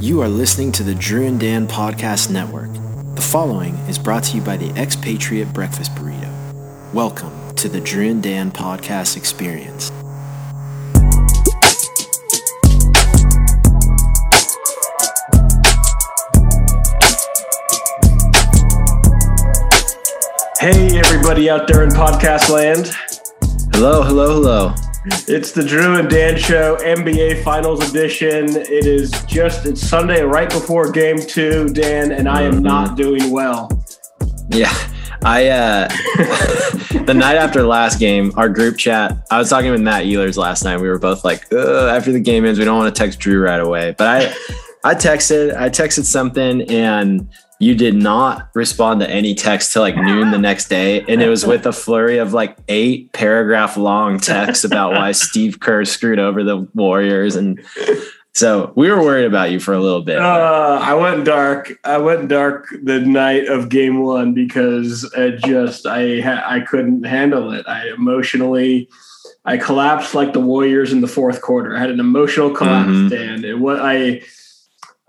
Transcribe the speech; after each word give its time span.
You 0.00 0.22
are 0.22 0.28
listening 0.28 0.72
to 0.72 0.82
the 0.82 0.94
Drew 0.94 1.26
and 1.26 1.38
Dan 1.38 1.66
Podcast 1.66 2.30
Network. 2.30 2.72
The 3.16 3.20
following 3.20 3.74
is 3.86 3.98
brought 3.98 4.24
to 4.24 4.36
you 4.38 4.40
by 4.40 4.56
the 4.56 4.70
Expatriate 4.70 5.52
Breakfast 5.52 5.94
Burrito. 5.94 6.94
Welcome 6.94 7.54
to 7.56 7.68
the 7.68 7.82
Drew 7.82 8.08
and 8.08 8.22
Dan 8.22 8.50
Podcast 8.50 9.18
Experience. 9.18 9.90
Hey, 20.58 20.98
everybody 20.98 21.50
out 21.50 21.68
there 21.68 21.84
in 21.84 21.90
podcast 21.90 22.48
land. 22.48 22.90
Hello, 23.74 24.02
hello, 24.02 24.32
hello. 24.32 24.74
It's 25.04 25.52
the 25.52 25.62
Drew 25.62 25.96
and 25.96 26.10
Dan 26.10 26.36
Show, 26.38 26.76
NBA 26.76 27.42
Finals 27.42 27.88
Edition. 27.88 28.54
It 28.56 28.86
is 28.86 29.10
just, 29.26 29.64
it's 29.64 29.80
Sunday 29.80 30.22
right 30.22 30.48
before 30.50 30.90
game 30.92 31.18
two, 31.18 31.68
Dan, 31.70 32.12
and 32.12 32.28
I 32.28 32.42
am 32.42 32.54
Mm-hmm. 32.54 32.62
not 32.64 32.96
doing 32.96 33.30
well. 33.30 33.70
Yeah, 34.50 34.72
I, 35.24 35.48
uh, 35.48 35.88
the 37.06 37.14
night 37.14 37.36
after 37.36 37.62
the 37.62 37.68
last 37.68 37.98
game, 37.98 38.32
our 38.36 38.48
group 38.50 38.76
chat, 38.76 39.16
I 39.30 39.38
was 39.38 39.48
talking 39.48 39.70
with 39.70 39.80
Matt 39.80 40.04
Ehlers 40.04 40.36
last 40.36 40.64
night. 40.64 40.78
We 40.80 40.88
were 40.88 40.98
both 40.98 41.24
like, 41.24 41.50
after 41.52 42.12
the 42.12 42.20
game 42.20 42.44
ends, 42.44 42.58
we 42.58 42.64
don't 42.66 42.76
want 42.76 42.94
to 42.94 42.98
text 42.98 43.20
Drew 43.20 43.40
right 43.42 43.60
away. 43.60 43.94
But 43.96 44.06
I, 44.06 44.34
I 44.84 44.94
texted, 44.94 45.54
I 45.56 45.68
texted 45.68 46.04
something 46.04 46.62
and 46.70 47.28
you 47.58 47.74
did 47.74 47.94
not 47.94 48.48
respond 48.54 49.00
to 49.00 49.10
any 49.10 49.34
text 49.34 49.72
till 49.72 49.82
like 49.82 49.96
noon 49.96 50.30
the 50.30 50.38
next 50.38 50.68
day. 50.68 51.02
And 51.06 51.20
it 51.20 51.28
was 51.28 51.44
with 51.44 51.66
a 51.66 51.72
flurry 51.72 52.16
of 52.16 52.32
like 52.32 52.56
eight 52.68 53.12
paragraph 53.12 53.76
long 53.76 54.18
texts 54.18 54.64
about 54.64 54.92
why 54.92 55.12
Steve 55.26 55.60
Kerr 55.60 55.84
screwed 55.84 56.18
over 56.18 56.42
the 56.42 56.66
Warriors. 56.74 57.36
And 57.36 57.60
so 58.32 58.72
we 58.76 58.90
were 58.90 59.02
worried 59.02 59.26
about 59.26 59.50
you 59.50 59.60
for 59.60 59.74
a 59.74 59.80
little 59.80 60.00
bit. 60.00 60.16
Uh, 60.18 60.78
I 60.82 60.94
went 60.94 61.26
dark. 61.26 61.72
I 61.84 61.98
went 61.98 62.28
dark 62.28 62.66
the 62.82 63.00
night 63.00 63.48
of 63.48 63.68
game 63.68 64.02
one 64.02 64.32
because 64.32 65.12
I 65.14 65.32
just, 65.32 65.86
I, 65.86 66.20
ha- 66.22 66.44
I 66.46 66.60
couldn't 66.60 67.04
handle 67.04 67.52
it. 67.52 67.68
I 67.68 67.88
emotionally, 67.90 68.88
I 69.44 69.58
collapsed 69.58 70.14
like 70.14 70.32
the 70.32 70.40
Warriors 70.40 70.92
in 70.92 71.02
the 71.02 71.08
fourth 71.08 71.42
quarter. 71.42 71.76
I 71.76 71.80
had 71.80 71.90
an 71.90 72.00
emotional 72.00 72.50
collapse, 72.50 72.88
Mhm. 72.88 73.10
Dan. 73.10 73.44
It 73.44 73.58
was, 73.58 73.78
I, 73.82 74.22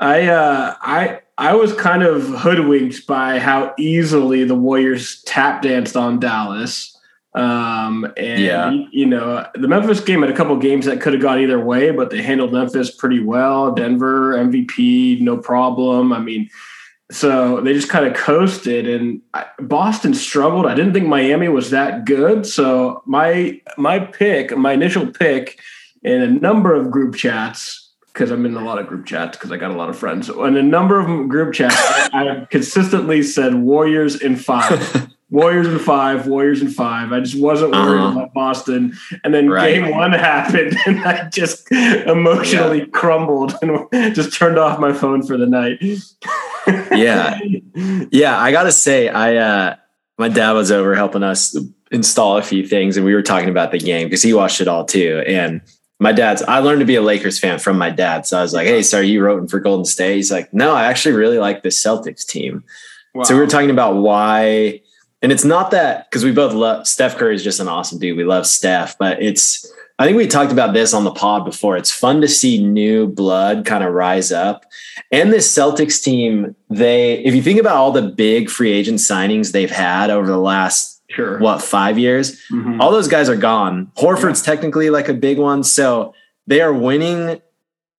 I, 0.02 0.28
uh, 0.28 0.76
I, 0.82 1.22
I 1.38 1.54
was 1.54 1.74
kind 1.74 2.04
of 2.04 2.28
hoodwinked 2.28 3.08
by 3.08 3.40
how 3.40 3.74
easily 3.78 4.44
the 4.44 4.56
Warriors 4.56 5.22
tap 5.24 5.62
danced 5.62 5.96
on 5.96 6.20
Dallas. 6.20 6.98
Um, 7.34 8.12
and 8.18 8.42
Yeah. 8.42 8.72
you 8.92 9.06
know, 9.06 9.46
the 9.56 9.68
Memphis 9.68 10.02
game 10.02 10.22
had 10.22 10.30
a 10.30 10.36
couple 10.36 10.56
games 10.58 10.86
that 10.86 11.00
could 11.00 11.14
have 11.14 11.22
gone 11.22 11.40
either 11.40 11.64
way, 11.64 11.92
but 11.92 12.10
they 12.10 12.22
handled 12.22 12.52
Memphis 12.52 12.92
pretty 12.92 13.22
well. 13.22 13.74
Denver 13.74 14.34
MVP, 14.34 15.22
no 15.22 15.38
problem. 15.38 16.12
I 16.12 16.20
mean, 16.20 16.50
so 17.12 17.62
they 17.62 17.74
just 17.74 17.90
kind 17.90 18.06
of 18.06 18.14
coasted 18.16 18.88
and 18.88 19.22
I, 19.34 19.46
Boston 19.60 20.14
struggled. 20.14 20.66
I 20.66 20.74
didn't 20.76 20.94
think 20.94 21.08
Miami 21.08 21.48
was 21.48 21.70
that 21.70 22.06
good. 22.06 22.46
So 22.46 23.04
my 23.06 23.62
my 23.78 24.00
pick, 24.00 24.56
my 24.58 24.74
initial 24.74 25.08
pick 25.08 25.60
in 26.04 26.22
a 26.22 26.28
number 26.28 26.74
of 26.74 26.90
group 26.90 27.16
chats 27.16 27.81
because 28.14 28.32
I'm 28.32 28.46
in 28.46 28.56
a 28.56 28.64
lot 28.64 28.78
of 28.80 28.88
group 28.88 29.06
chats 29.06 29.38
because 29.38 29.52
I 29.52 29.58
got 29.58 29.72
a 29.72 29.76
lot 29.76 29.90
of 29.90 29.98
friends. 29.98 30.30
In 30.30 30.58
a 30.58 30.64
number 30.64 31.00
of 31.00 31.30
group 31.30 31.54
chats, 31.54 31.76
I, 31.78 32.10
I 32.42 32.46
consistently 32.50 33.24
said 33.24 33.56
Warriors 33.56 34.22
in 34.22 34.36
five. 34.36 35.10
Warriors 35.30 35.66
in 35.68 35.80
five, 35.80 36.28
Warriors 36.28 36.62
in 36.62 36.68
five. 36.70 37.14
I 37.14 37.22
just 37.22 37.40
wasn't 37.42 37.72
worried 37.72 38.02
Uh-huh. 38.02 38.20
about 38.20 38.34
Boston. 38.34 38.98
And 39.24 39.34
then 39.34 39.50
Right. 39.50 39.76
game 39.76 39.90
one 39.92 40.12
happened, 40.12 40.76
and 40.86 41.00
I 41.06 41.30
just 41.30 41.72
emotionally 41.72 42.86
crumbled 42.88 43.54
and 43.62 43.88
just 44.16 44.34
turned 44.38 44.60
off 44.60 44.78
my 44.78 44.92
phone 44.92 45.24
for 45.26 45.38
the 45.38 45.46
night. 45.48 45.80
Yeah. 46.92 47.40
Yeah, 48.12 48.38
I 48.38 48.52
gotta 48.52 48.72
say, 48.74 49.08
I 49.08 49.36
uh 49.38 49.76
my 50.18 50.28
dad 50.28 50.52
was 50.52 50.70
over 50.72 50.96
helping 50.96 51.24
us 51.24 51.56
install 51.92 52.38
a 52.38 52.42
few 52.44 52.68
things, 52.68 52.98
and 52.98 53.06
we 53.06 53.14
were 53.16 53.22
talking 53.24 53.50
about 53.50 53.72
the 53.72 53.80
game 53.80 54.08
because 54.08 54.22
he 54.22 54.34
watched 54.34 54.60
it 54.62 54.68
all 54.68 54.84
too. 54.86 55.24
And 55.26 55.62
my 56.02 56.12
dad's 56.12 56.42
I 56.42 56.58
learned 56.60 56.80
to 56.80 56.86
be 56.86 56.96
a 56.96 57.02
Lakers 57.02 57.38
fan 57.38 57.60
from 57.60 57.78
my 57.78 57.92
dad. 57.92 58.26
So 58.26 58.40
I 58.40 58.42
was 58.42 58.56
like, 58.56 58.66
Hey, 58.66 58.82
so 58.82 58.98
are 58.98 59.04
you 59.04 59.24
rooting 59.24 59.48
for 59.48 59.60
Golden 59.60 59.86
State? 59.86 60.16
He's 60.16 60.32
like, 60.32 60.52
No, 60.52 60.74
I 60.74 60.86
actually 60.86 61.16
really 61.16 61.38
like 61.38 61.62
the 61.62 61.70
Celtics 61.70 62.26
team. 62.26 62.64
So 63.24 63.36
we 63.36 63.42
were 63.42 63.48
talking 63.48 63.70
about 63.70 63.98
why, 63.98 64.82
and 65.22 65.32
it's 65.32 65.44
not 65.44 65.72
that 65.72 66.10
because 66.10 66.24
we 66.24 66.32
both 66.32 66.54
love 66.54 66.88
Steph 66.88 67.18
Curry 67.18 67.36
is 67.36 67.44
just 67.44 67.60
an 67.60 67.68
awesome 67.68 68.00
dude. 68.00 68.18
We 68.18 68.24
love 68.24 68.48
Steph, 68.48 68.98
but 68.98 69.22
it's 69.22 69.72
I 70.00 70.06
think 70.06 70.18
we 70.18 70.26
talked 70.26 70.52
about 70.52 70.74
this 70.74 70.96
on 70.96 71.04
the 71.04 71.12
pod 71.12 71.46
before. 71.46 71.78
It's 71.78 71.92
fun 71.92 72.22
to 72.22 72.28
see 72.28 72.66
new 72.66 73.06
blood 73.06 73.66
kind 73.66 73.84
of 73.84 73.94
rise 73.94 74.32
up. 74.32 74.66
And 75.12 75.32
this 75.32 75.56
Celtics 75.56 76.02
team, 76.02 76.56
they 76.70 77.20
if 77.20 77.36
you 77.36 77.44
think 77.44 77.60
about 77.60 77.76
all 77.76 77.92
the 77.92 78.02
big 78.02 78.50
free 78.50 78.72
agent 78.72 79.00
signings 79.00 79.52
they've 79.52 79.70
had 79.70 80.10
over 80.10 80.26
the 80.26 80.40
last 80.40 81.01
sure. 81.16 81.40
what 81.40 81.62
five 81.62 81.98
years, 82.00 82.40
Mhm. 82.52 82.80
all 82.80 82.92
those 82.92 83.08
guys 83.08 83.30
are 83.30 83.36
gone. 83.36 83.92
Horford's 83.98 84.42
technically 84.42 84.90
like 84.90 85.10
a 85.10 85.14
big 85.14 85.38
one. 85.38 85.64
So 85.64 86.14
they 86.48 86.62
are 86.62 86.74
winning 86.74 87.42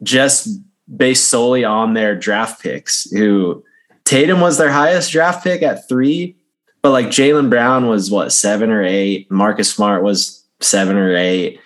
just 0.02 0.48
based 0.94 1.28
solely 1.28 1.64
on 1.64 1.94
their 1.94 2.14
draft 2.16 2.62
picks. 2.62 3.10
Who 3.10 3.62
Tatum 4.04 4.40
was 4.40 4.58
their 4.58 4.70
highest 4.72 5.12
draft 5.12 5.44
pick 5.44 5.62
at 5.62 5.88
three, 5.88 6.36
but 6.82 6.90
like 6.90 7.06
Jaylen 7.06 7.48
Brown 7.48 7.86
was 7.88 8.10
what, 8.10 8.32
seven 8.32 8.70
or 8.70 8.82
eight? 8.82 9.30
Marcus 9.30 9.70
Smart 9.72 10.02
was 10.02 10.44
seven 10.60 10.96
or 10.96 11.14
eight. 11.16 11.60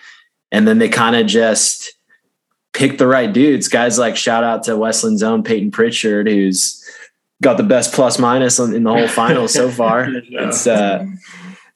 And 0.51 0.67
then 0.67 0.77
they 0.77 0.87
kind 0.89 1.15
of 1.15 1.25
just 1.27 1.93
picked 2.73 2.99
the 2.99 3.07
right 3.07 3.33
dudes. 3.33 3.67
Guys 3.67 3.97
like 3.97 4.15
shout 4.15 4.43
out 4.43 4.63
to 4.63 4.77
West 4.77 5.03
Linn's 5.03 5.23
own 5.23 5.43
Payton 5.43 5.71
Pritchard, 5.71 6.27
who's 6.27 6.81
got 7.41 7.57
the 7.57 7.63
best 7.63 7.93
plus 7.93 8.19
minus 8.19 8.59
in 8.59 8.83
the 8.83 8.91
whole 8.91 9.07
final 9.07 9.47
so 9.47 9.69
far. 9.71 10.09
Yeah. 10.09 10.47
It's 10.47 10.65
uh 10.67 11.05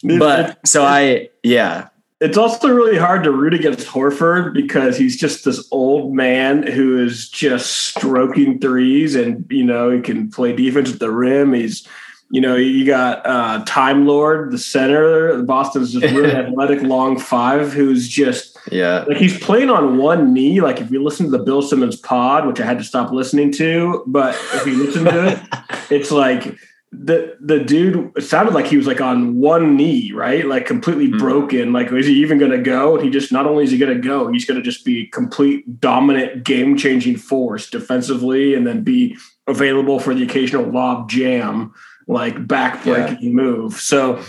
but 0.03 0.65
so 0.67 0.83
I, 0.83 1.29
yeah, 1.43 1.89
it's 2.19 2.37
also 2.37 2.69
really 2.69 2.97
hard 2.97 3.23
to 3.23 3.31
root 3.31 3.53
against 3.53 3.87
Horford 3.87 4.53
because 4.53 4.97
he's 4.97 5.17
just 5.17 5.45
this 5.45 5.67
old 5.71 6.13
man 6.13 6.65
who 6.65 7.03
is 7.03 7.29
just 7.29 7.87
stroking 7.87 8.59
threes 8.59 9.15
and 9.15 9.45
you 9.49 9.63
know 9.63 9.89
he 9.89 10.01
can 10.01 10.29
play 10.29 10.55
defense 10.55 10.91
at 10.91 10.99
the 10.99 11.11
rim. 11.11 11.53
He's 11.53 11.87
you 12.29 12.41
know 12.41 12.55
you 12.55 12.85
got 12.85 13.25
uh, 13.25 13.63
Time 13.65 14.05
Lord, 14.05 14.51
the 14.51 14.57
center. 14.57 15.41
Boston's 15.43 15.93
just 15.93 16.13
really 16.13 16.31
athletic, 16.35 16.81
long 16.81 17.19
five, 17.19 17.73
who's 17.73 18.07
just 18.07 18.50
yeah, 18.71 19.03
like 19.07 19.17
he's 19.17 19.39
playing 19.39 19.69
on 19.69 19.97
one 19.97 20.33
knee. 20.33 20.59
Like 20.61 20.81
if 20.81 20.91
you 20.91 21.01
listen 21.03 21.25
to 21.27 21.31
the 21.37 21.43
Bill 21.43 21.61
Simmons 21.61 21.95
pod, 21.95 22.45
which 22.45 22.59
I 22.59 22.65
had 22.65 22.77
to 22.79 22.83
stop 22.83 23.11
listening 23.11 23.51
to, 23.53 24.03
but 24.07 24.35
if 24.53 24.65
you 24.67 24.83
listen 24.83 25.05
to 25.05 25.27
it, 25.29 25.39
it's 25.89 26.11
like 26.11 26.57
the 26.91 27.37
the 27.39 27.59
dude 27.59 28.11
it 28.17 28.21
sounded 28.23 28.53
like 28.53 28.65
he 28.67 28.75
was 28.77 28.85
like 28.85 28.99
on 28.99 29.37
one 29.37 29.75
knee, 29.77 30.11
right? 30.11 30.45
Like 30.45 30.65
completely 30.65 31.07
Mhm. 31.07 31.19
broken. 31.19 31.71
Like 31.73 31.91
is 31.91 32.05
he 32.05 32.13
even 32.21 32.37
to 32.51 32.57
go? 32.57 32.95
And 32.95 33.03
he 33.05 33.09
just 33.09 33.31
not 33.31 33.45
only 33.45 33.63
is 33.63 33.71
he 33.71 33.77
to 33.95 34.01
go, 34.01 34.29
he's 34.31 34.45
to 34.57 34.61
just 34.61 34.83
be 34.85 35.07
complete 35.07 35.79
dominant, 35.79 36.43
game 36.43 36.75
changing 36.77 37.15
force 37.15 37.69
defensively, 37.69 38.53
and 38.55 38.67
then 38.67 38.83
be 38.83 39.17
available 39.47 39.99
for 39.99 40.13
the 40.13 40.23
occasional 40.23 40.65
lob 40.69 41.09
jam, 41.09 41.73
like 42.07 42.45
back 42.47 42.83
breaking 42.83 43.33
move. 43.35 43.75
So. 43.75 44.21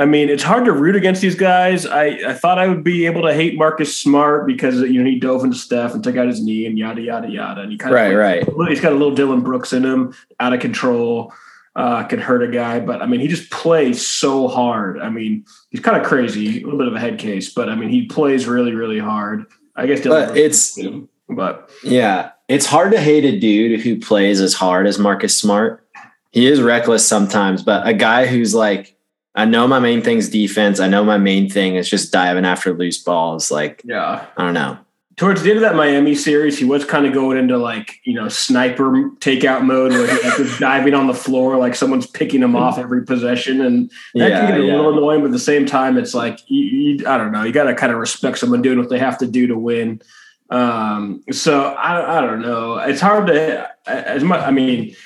I 0.00 0.06
mean, 0.06 0.30
it's 0.30 0.42
hard 0.42 0.64
to 0.64 0.72
root 0.72 0.96
against 0.96 1.20
these 1.20 1.34
guys. 1.34 1.84
I, 1.84 2.06
I 2.26 2.32
thought 2.32 2.58
I 2.58 2.66
would 2.66 2.82
be 2.82 3.04
able 3.04 3.20
to 3.22 3.34
hate 3.34 3.58
Marcus 3.58 3.94
Smart 3.94 4.46
because 4.46 4.80
you 4.80 5.02
know 5.02 5.08
he 5.08 5.20
dove 5.20 5.44
into 5.44 5.58
Steph 5.58 5.92
and 5.92 6.02
took 6.02 6.16
out 6.16 6.26
his 6.26 6.42
knee 6.42 6.64
and 6.64 6.78
yada 6.78 7.02
yada 7.02 7.28
yada. 7.28 7.60
And 7.60 7.70
he 7.70 7.76
kind 7.76 7.94
right, 7.94 8.12
of 8.12 8.18
right. 8.18 8.68
he's 8.68 8.80
got 8.80 8.92
a 8.92 8.94
little 8.94 9.14
Dillon 9.14 9.42
Brooks 9.42 9.74
in 9.74 9.84
him, 9.84 10.14
out 10.40 10.54
of 10.54 10.60
control, 10.60 11.34
uh, 11.76 12.04
can 12.04 12.18
hurt 12.18 12.42
a 12.42 12.48
guy. 12.48 12.80
But 12.80 13.02
I 13.02 13.06
mean, 13.06 13.20
he 13.20 13.28
just 13.28 13.50
plays 13.50 14.06
so 14.06 14.48
hard. 14.48 14.98
I 15.00 15.10
mean, 15.10 15.44
he's 15.68 15.80
kind 15.80 16.00
of 16.00 16.06
crazy, 16.06 16.62
a 16.62 16.64
little 16.64 16.78
bit 16.78 16.88
of 16.88 16.94
a 16.94 17.00
head 17.00 17.18
case, 17.18 17.52
but 17.52 17.68
I 17.68 17.74
mean, 17.74 17.90
he 17.90 18.06
plays 18.06 18.46
really, 18.46 18.72
really 18.72 18.98
hard. 18.98 19.44
I 19.76 19.86
guess 19.86 20.00
Dillon 20.00 20.28
But 20.28 20.36
it's- 20.36 20.74
too, 20.74 21.10
but 21.28 21.70
Yeah, 21.84 22.30
it's 22.48 22.66
hard 22.66 22.92
to 22.92 23.00
hate 23.00 23.24
a 23.26 23.38
dude 23.38 23.80
who 23.80 24.00
plays 24.00 24.40
as 24.40 24.54
hard 24.54 24.86
as 24.86 24.98
Marcus 24.98 25.36
Smart. 25.36 25.86
He 26.32 26.46
is 26.46 26.62
reckless 26.62 27.06
sometimes, 27.06 27.62
but 27.62 27.86
a 27.86 27.92
guy 27.92 28.26
who's 28.26 28.54
like, 28.54 28.96
I 29.34 29.44
know 29.44 29.68
my 29.68 29.78
main 29.78 30.02
thing's 30.02 30.28
defense. 30.28 30.80
I 30.80 30.88
know 30.88 31.04
my 31.04 31.18
main 31.18 31.48
thing 31.48 31.76
is 31.76 31.88
just 31.88 32.12
diving 32.12 32.44
after 32.44 32.72
loose 32.74 33.02
balls. 33.02 33.50
Like, 33.50 33.82
yeah. 33.84 34.26
I 34.36 34.44
don't 34.44 34.54
know. 34.54 34.78
Towards 35.16 35.42
the 35.42 35.50
end 35.50 35.58
of 35.58 35.62
that 35.62 35.76
Miami 35.76 36.14
series, 36.14 36.58
he 36.58 36.64
was 36.64 36.84
kind 36.84 37.04
of 37.04 37.12
going 37.12 37.36
into 37.36 37.58
like 37.58 38.00
you 38.04 38.14
know 38.14 38.28
sniper 38.28 38.90
takeout 39.18 39.62
mode, 39.62 39.92
where 39.92 40.06
he 40.06 40.42
was 40.42 40.58
diving 40.60 40.94
on 40.94 41.08
the 41.08 41.14
floor 41.14 41.58
like 41.58 41.74
someone's 41.74 42.06
picking 42.06 42.42
him 42.42 42.56
off 42.56 42.78
every 42.78 43.04
possession, 43.04 43.60
and 43.60 43.90
that 44.14 44.30
yeah, 44.30 44.40
can 44.40 44.48
get 44.48 44.60
a 44.60 44.64
yeah. 44.64 44.76
little 44.76 44.96
annoying. 44.96 45.20
But 45.20 45.26
at 45.26 45.32
the 45.32 45.38
same 45.38 45.66
time, 45.66 45.98
it's 45.98 46.14
like 46.14 46.38
you, 46.46 46.62
you, 46.62 47.06
I 47.06 47.18
don't 47.18 47.32
know. 47.32 47.42
You 47.42 47.52
got 47.52 47.64
to 47.64 47.74
kind 47.74 47.92
of 47.92 47.98
respect 47.98 48.38
someone 48.38 48.62
doing 48.62 48.78
what 48.78 48.88
they 48.88 48.98
have 48.98 49.18
to 49.18 49.26
do 49.26 49.46
to 49.48 49.58
win. 49.58 50.00
Um, 50.48 51.22
so 51.30 51.64
I, 51.64 52.18
I 52.18 52.20
don't 52.22 52.40
know. 52.40 52.78
It's 52.78 53.02
hard 53.02 53.26
to 53.26 53.70
as 53.86 54.24
much. 54.24 54.40
I 54.40 54.50
mean, 54.50 54.96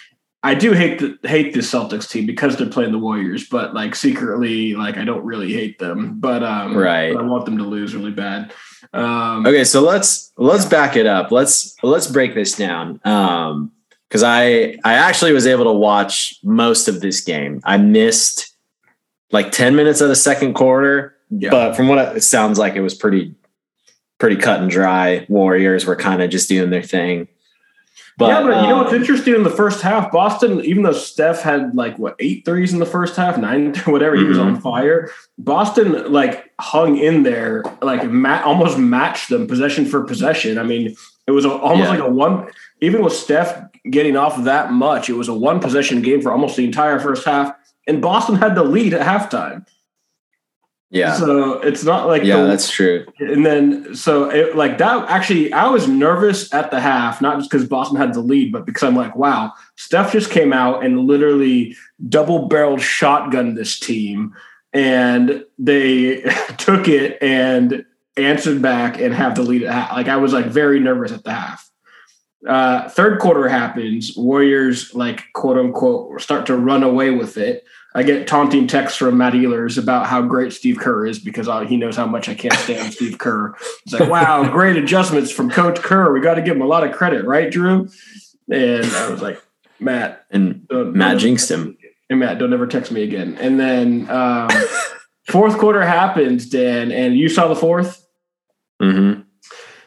I 0.44 0.54
do 0.54 0.72
hate 0.72 0.98
the 0.98 1.18
hate 1.26 1.54
the 1.54 1.60
Celtics 1.60 2.08
team 2.08 2.26
because 2.26 2.56
they're 2.56 2.68
playing 2.68 2.92
the 2.92 2.98
Warriors, 2.98 3.48
but 3.48 3.72
like 3.72 3.94
secretly, 3.94 4.74
like 4.74 4.98
I 4.98 5.04
don't 5.04 5.24
really 5.24 5.50
hate 5.54 5.78
them. 5.78 6.20
But 6.20 6.42
um, 6.42 6.76
right, 6.76 7.14
but 7.14 7.24
I 7.24 7.26
want 7.26 7.46
them 7.46 7.56
to 7.56 7.64
lose 7.64 7.96
really 7.96 8.10
bad. 8.10 8.52
Um, 8.92 9.46
okay, 9.46 9.64
so 9.64 9.80
let's 9.80 10.32
let's 10.36 10.66
back 10.66 10.96
it 10.96 11.06
up. 11.06 11.32
Let's 11.32 11.74
let's 11.82 12.06
break 12.06 12.34
this 12.34 12.54
down. 12.56 13.00
Um, 13.06 13.72
because 14.06 14.22
I 14.22 14.76
I 14.84 14.94
actually 14.94 15.32
was 15.32 15.46
able 15.46 15.64
to 15.64 15.72
watch 15.72 16.38
most 16.44 16.88
of 16.88 17.00
this 17.00 17.22
game. 17.22 17.62
I 17.64 17.78
missed 17.78 18.54
like 19.32 19.50
ten 19.50 19.74
minutes 19.74 20.02
of 20.02 20.10
the 20.10 20.14
second 20.14 20.52
quarter, 20.52 21.16
yeah. 21.30 21.48
but 21.50 21.74
from 21.74 21.88
what 21.88 22.16
it 22.16 22.22
sounds 22.22 22.58
like, 22.58 22.74
it 22.74 22.82
was 22.82 22.94
pretty 22.94 23.34
pretty 24.18 24.36
cut 24.36 24.60
and 24.60 24.70
dry. 24.70 25.24
Warriors 25.30 25.86
were 25.86 25.96
kind 25.96 26.22
of 26.22 26.28
just 26.28 26.50
doing 26.50 26.68
their 26.68 26.82
thing. 26.82 27.28
But, 28.16 28.28
yeah, 28.28 28.42
but 28.42 28.62
you 28.62 28.68
know 28.68 28.76
what's 28.76 28.92
um, 28.92 29.00
interesting 29.00 29.34
in 29.34 29.42
the 29.42 29.50
first 29.50 29.82
half? 29.82 30.12
Boston, 30.12 30.64
even 30.64 30.84
though 30.84 30.92
Steph 30.92 31.42
had 31.42 31.74
like 31.74 31.98
what 31.98 32.14
eight 32.20 32.44
threes 32.44 32.72
in 32.72 32.78
the 32.78 32.86
first 32.86 33.16
half, 33.16 33.36
nine, 33.38 33.74
whatever, 33.86 34.14
mm-hmm. 34.14 34.24
he 34.24 34.28
was 34.28 34.38
on 34.38 34.54
mm-hmm. 34.54 34.62
fire. 34.62 35.10
Boston 35.38 36.12
like 36.12 36.52
hung 36.60 36.96
in 36.96 37.24
there, 37.24 37.64
like 37.82 38.02
almost 38.44 38.78
matched 38.78 39.30
them 39.30 39.48
possession 39.48 39.84
for 39.84 40.04
possession. 40.04 40.58
I 40.58 40.62
mean, 40.62 40.94
it 41.26 41.32
was 41.32 41.44
a, 41.44 41.50
almost 41.50 41.90
yeah. 41.90 41.98
like 41.98 42.08
a 42.08 42.10
one. 42.10 42.48
Even 42.80 43.02
with 43.02 43.14
Steph 43.14 43.64
getting 43.90 44.16
off 44.16 44.44
that 44.44 44.72
much, 44.72 45.08
it 45.08 45.14
was 45.14 45.26
a 45.26 45.34
one 45.34 45.58
possession 45.58 46.00
game 46.00 46.22
for 46.22 46.30
almost 46.30 46.56
the 46.56 46.64
entire 46.64 47.00
first 47.00 47.24
half, 47.24 47.52
and 47.88 48.00
Boston 48.00 48.36
had 48.36 48.54
the 48.54 48.62
lead 48.62 48.94
at 48.94 49.04
halftime. 49.04 49.66
Yeah. 50.94 51.14
So 51.14 51.54
it's 51.54 51.82
not 51.82 52.06
like 52.06 52.22
yeah, 52.22 52.36
the, 52.36 52.46
that's 52.46 52.70
true. 52.70 53.04
And 53.18 53.44
then 53.44 53.96
so 53.96 54.30
it, 54.30 54.54
like 54.54 54.78
that 54.78 55.10
actually, 55.10 55.52
I 55.52 55.66
was 55.66 55.88
nervous 55.88 56.54
at 56.54 56.70
the 56.70 56.78
half, 56.78 57.20
not 57.20 57.36
just 57.36 57.50
because 57.50 57.66
Boston 57.66 57.96
had 57.96 58.14
the 58.14 58.20
lead, 58.20 58.52
but 58.52 58.64
because 58.64 58.84
I'm 58.84 58.94
like, 58.94 59.16
wow, 59.16 59.52
Steph 59.74 60.12
just 60.12 60.30
came 60.30 60.52
out 60.52 60.84
and 60.84 61.00
literally 61.00 61.76
double 62.08 62.46
barreled 62.46 62.80
shotgun 62.80 63.56
this 63.56 63.76
team, 63.76 64.34
and 64.72 65.44
they 65.58 66.20
took 66.58 66.86
it 66.86 67.20
and 67.20 67.84
answered 68.16 68.62
back 68.62 68.96
and 69.00 69.12
have 69.12 69.34
the 69.34 69.42
lead 69.42 69.64
at 69.64 69.74
half. 69.74 69.92
Like 69.94 70.06
I 70.06 70.16
was 70.16 70.32
like 70.32 70.46
very 70.46 70.78
nervous 70.78 71.10
at 71.10 71.24
the 71.24 71.32
half. 71.32 71.68
Uh, 72.46 72.88
third 72.88 73.18
quarter 73.20 73.48
happens. 73.48 74.16
Warriors 74.16 74.94
like 74.94 75.32
quote 75.32 75.56
unquote 75.56 76.20
start 76.20 76.46
to 76.46 76.56
run 76.56 76.82
away 76.82 77.10
with 77.10 77.36
it. 77.36 77.64
I 77.94 78.02
get 78.02 78.26
taunting 78.26 78.66
texts 78.66 78.98
from 78.98 79.16
Matt 79.16 79.34
Ehlers 79.34 79.80
about 79.80 80.06
how 80.06 80.20
great 80.20 80.52
Steve 80.52 80.78
Kerr 80.78 81.06
is 81.06 81.20
because 81.20 81.48
I, 81.48 81.64
he 81.64 81.76
knows 81.76 81.96
how 81.96 82.06
much 82.06 82.28
I 82.28 82.34
can't 82.34 82.54
stand 82.54 82.92
Steve 82.92 83.18
Kerr. 83.18 83.54
It's 83.84 83.92
like, 83.92 84.10
wow, 84.10 84.50
great 84.50 84.76
adjustments 84.76 85.30
from 85.30 85.48
Coach 85.48 85.80
Kerr. 85.80 86.12
We 86.12 86.20
got 86.20 86.34
to 86.34 86.42
give 86.42 86.56
him 86.56 86.62
a 86.62 86.66
lot 86.66 86.84
of 86.84 86.92
credit, 86.92 87.24
right, 87.24 87.50
Drew? 87.50 87.88
And 88.50 88.84
I 88.84 89.10
was 89.10 89.22
like, 89.22 89.40
Matt. 89.78 90.26
And 90.30 90.66
Matt 90.70 91.18
jinxed 91.18 91.48
him. 91.48 91.78
And 92.10 92.18
Matt, 92.18 92.38
don't 92.38 92.52
ever 92.52 92.66
text 92.66 92.90
me 92.90 93.04
again. 93.04 93.38
And 93.38 93.60
then 93.60 94.10
um, 94.10 94.50
fourth 95.28 95.56
quarter 95.58 95.82
happens, 95.82 96.46
Dan, 96.46 96.90
and 96.90 97.16
you 97.16 97.28
saw 97.28 97.46
the 97.46 97.54
4th 97.54 98.02
mm-hmm. 98.82 99.20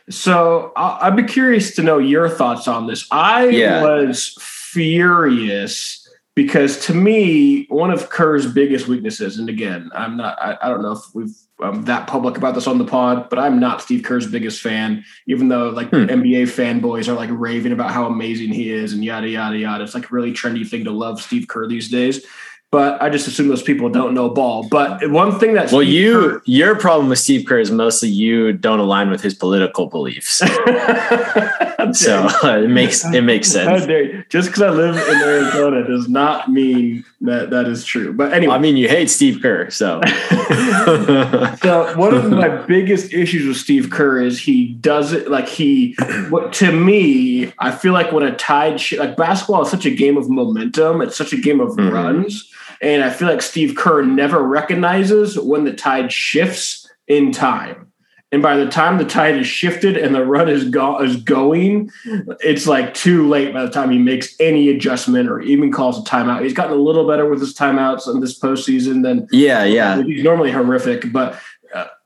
So 0.10 0.72
I'd 0.76 1.16
be 1.16 1.24
curious 1.24 1.76
to 1.76 1.84
know 1.84 1.98
your 1.98 2.30
thoughts 2.30 2.68
on 2.68 2.88
this. 2.88 3.06
I 3.12 3.50
yeah. 3.50 3.82
was 3.84 4.36
furious 4.40 6.08
because 6.34 6.86
to 6.86 6.94
me, 6.94 7.66
one 7.66 7.92
of 7.92 8.10
Kerr's 8.10 8.52
biggest 8.52 8.88
weaknesses, 8.88 9.38
and 9.38 9.50
again, 9.50 9.90
I'm 9.94 10.16
not, 10.16 10.42
I, 10.42 10.58
I 10.62 10.70
don't 10.70 10.82
know 10.82 10.94
if 10.94 11.00
we've 11.14 11.36
um, 11.60 11.86
that 11.86 12.06
public 12.06 12.38
about 12.38 12.54
this 12.54 12.68
on 12.68 12.78
the 12.78 12.86
pod, 12.86 13.30
but 13.30 13.40
I'm 13.40 13.60
not 13.60 13.82
Steve 13.82 14.04
Kerr's 14.04 14.28
biggest 14.28 14.62
fan, 14.62 15.04
even 15.26 15.48
though 15.48 15.70
like 15.70 15.90
hmm. 15.90 16.06
NBA 16.06 16.44
fanboys 16.44 17.08
are 17.08 17.14
like 17.14 17.32
raving 17.34 17.72
about 17.72 17.90
how 17.90 18.06
amazing 18.06 18.50
he 18.50 18.72
is 18.72 18.94
and 18.94 19.04
yada, 19.04 19.28
yada, 19.28 19.58
yada. 19.58 19.84
It's 19.84 19.96
like 19.96 20.12
a 20.12 20.14
really 20.14 20.32
trendy 20.32 20.68
thing 20.68 20.84
to 20.84 20.92
love 20.92 21.20
Steve 21.20 21.48
Kerr 21.48 21.68
these 21.68 21.90
days 21.90 22.24
but 22.70 23.02
I 23.02 23.10
just 23.10 23.28
assume 23.28 23.48
those 23.48 23.64
people 23.64 23.90
don't 23.90 24.14
know 24.14 24.30
ball. 24.30 24.68
But 24.68 25.10
one 25.10 25.40
thing 25.40 25.54
that 25.54 25.72
well, 25.72 25.82
Steve 25.82 25.94
you 25.94 26.14
Kerr, 26.14 26.42
your 26.46 26.76
problem 26.76 27.10
with 27.10 27.20
Steve 27.20 27.48
Kerr 27.48 27.60
is 27.60 27.72
mostly 27.72 28.10
you 28.10 28.52
don't 28.52 28.80
align 28.80 29.10
with 29.10 29.22
his 29.22 29.34
political 29.34 29.88
beliefs. 29.88 30.38
so 31.94 32.28
uh, 32.44 32.58
it 32.64 32.70
makes 32.70 33.06
it 33.06 33.22
makes 33.22 33.50
sense. 33.50 33.86
Just 34.30 34.50
because 34.50 34.62
I 34.62 34.70
live 34.70 34.96
in 34.96 35.16
Arizona 35.22 35.88
does 35.88 36.10
not 36.10 36.52
mean 36.52 37.06
that 37.22 37.52
that 37.52 37.68
is 37.68 37.86
true. 37.86 38.12
But 38.12 38.34
anyway, 38.34 38.56
I 38.56 38.58
mean 38.58 38.76
you 38.76 38.90
hate 38.90 39.10
Steve 39.10 39.42
Kerr, 39.42 39.70
so. 39.70 40.02
so 41.62 41.94
one 41.96 42.14
of 42.14 42.30
my 42.30 42.50
biggest 42.68 43.14
issues 43.14 43.48
with 43.48 43.58
Steve 43.58 43.90
Kerr 43.90 44.22
is 44.22 44.42
he 44.42 44.74
does 44.74 45.14
it 45.14 45.32
like 45.32 45.48
he. 45.48 45.96
What 46.30 46.52
to 46.54 46.74
me, 46.74 47.54
I 47.60 47.72
feel 47.72 47.94
like 47.94 48.12
when 48.12 48.24
a 48.24 48.36
tide 48.36 48.82
sh- 48.82 48.98
like 48.98 49.16
basketball 49.16 49.62
is 49.62 49.72
such 49.72 49.86
a 49.86 49.92
game 49.92 50.18
of 50.18 50.30
momentum. 50.30 51.02
It's 51.02 51.16
such 51.16 51.32
a 51.32 51.38
game 51.38 51.62
of 51.62 51.70
mm-hmm. 51.70 51.94
runs 51.94 52.52
and 52.82 53.04
I 53.04 53.10
feel 53.10 53.28
like 53.28 53.42
Steve 53.42 53.76
Kerr 53.76 54.04
never 54.04 54.42
recognizes 54.42 55.40
when 55.40 55.64
the 55.64 55.74
tide 55.74 56.12
shifts 56.12 56.90
in 57.08 57.32
time. 57.32 57.88
And 58.34 58.42
by 58.42 58.58
the 58.58 58.68
time 58.68 58.98
the 58.98 59.06
tide 59.06 59.38
is 59.38 59.48
shifted 59.48 59.96
and 59.96 60.14
the 60.14 60.26
run 60.26 60.50
is, 60.50 60.70
go- 60.70 61.02
is 61.02 61.16
going, 61.16 61.90
it's 62.42 62.68
like 62.68 62.94
too 62.94 63.26
late 63.26 63.54
by 63.54 63.64
the 63.64 63.72
time 63.72 63.90
he 63.90 63.98
makes 63.98 64.36
any 64.42 64.68
adjustment 64.70 65.30
or 65.30 65.40
even 65.40 65.72
calls 65.72 65.98
a 65.98 66.02
timeout. 66.02 66.44
He's 66.44 66.54
gotten 66.54 66.74
a 66.74 66.82
little 66.82 67.08
better 67.08 67.30
with 67.30 67.40
his 67.40 67.56
timeouts 67.56 68.14
in 68.14 68.20
this 68.20 68.38
postseason 68.38 69.02
than 69.04 69.28
yeah, 69.32 69.64
yeah. 69.64 70.04
He's 70.04 70.26
normally 70.26 70.52
horrific, 70.52 71.14
but 71.14 71.40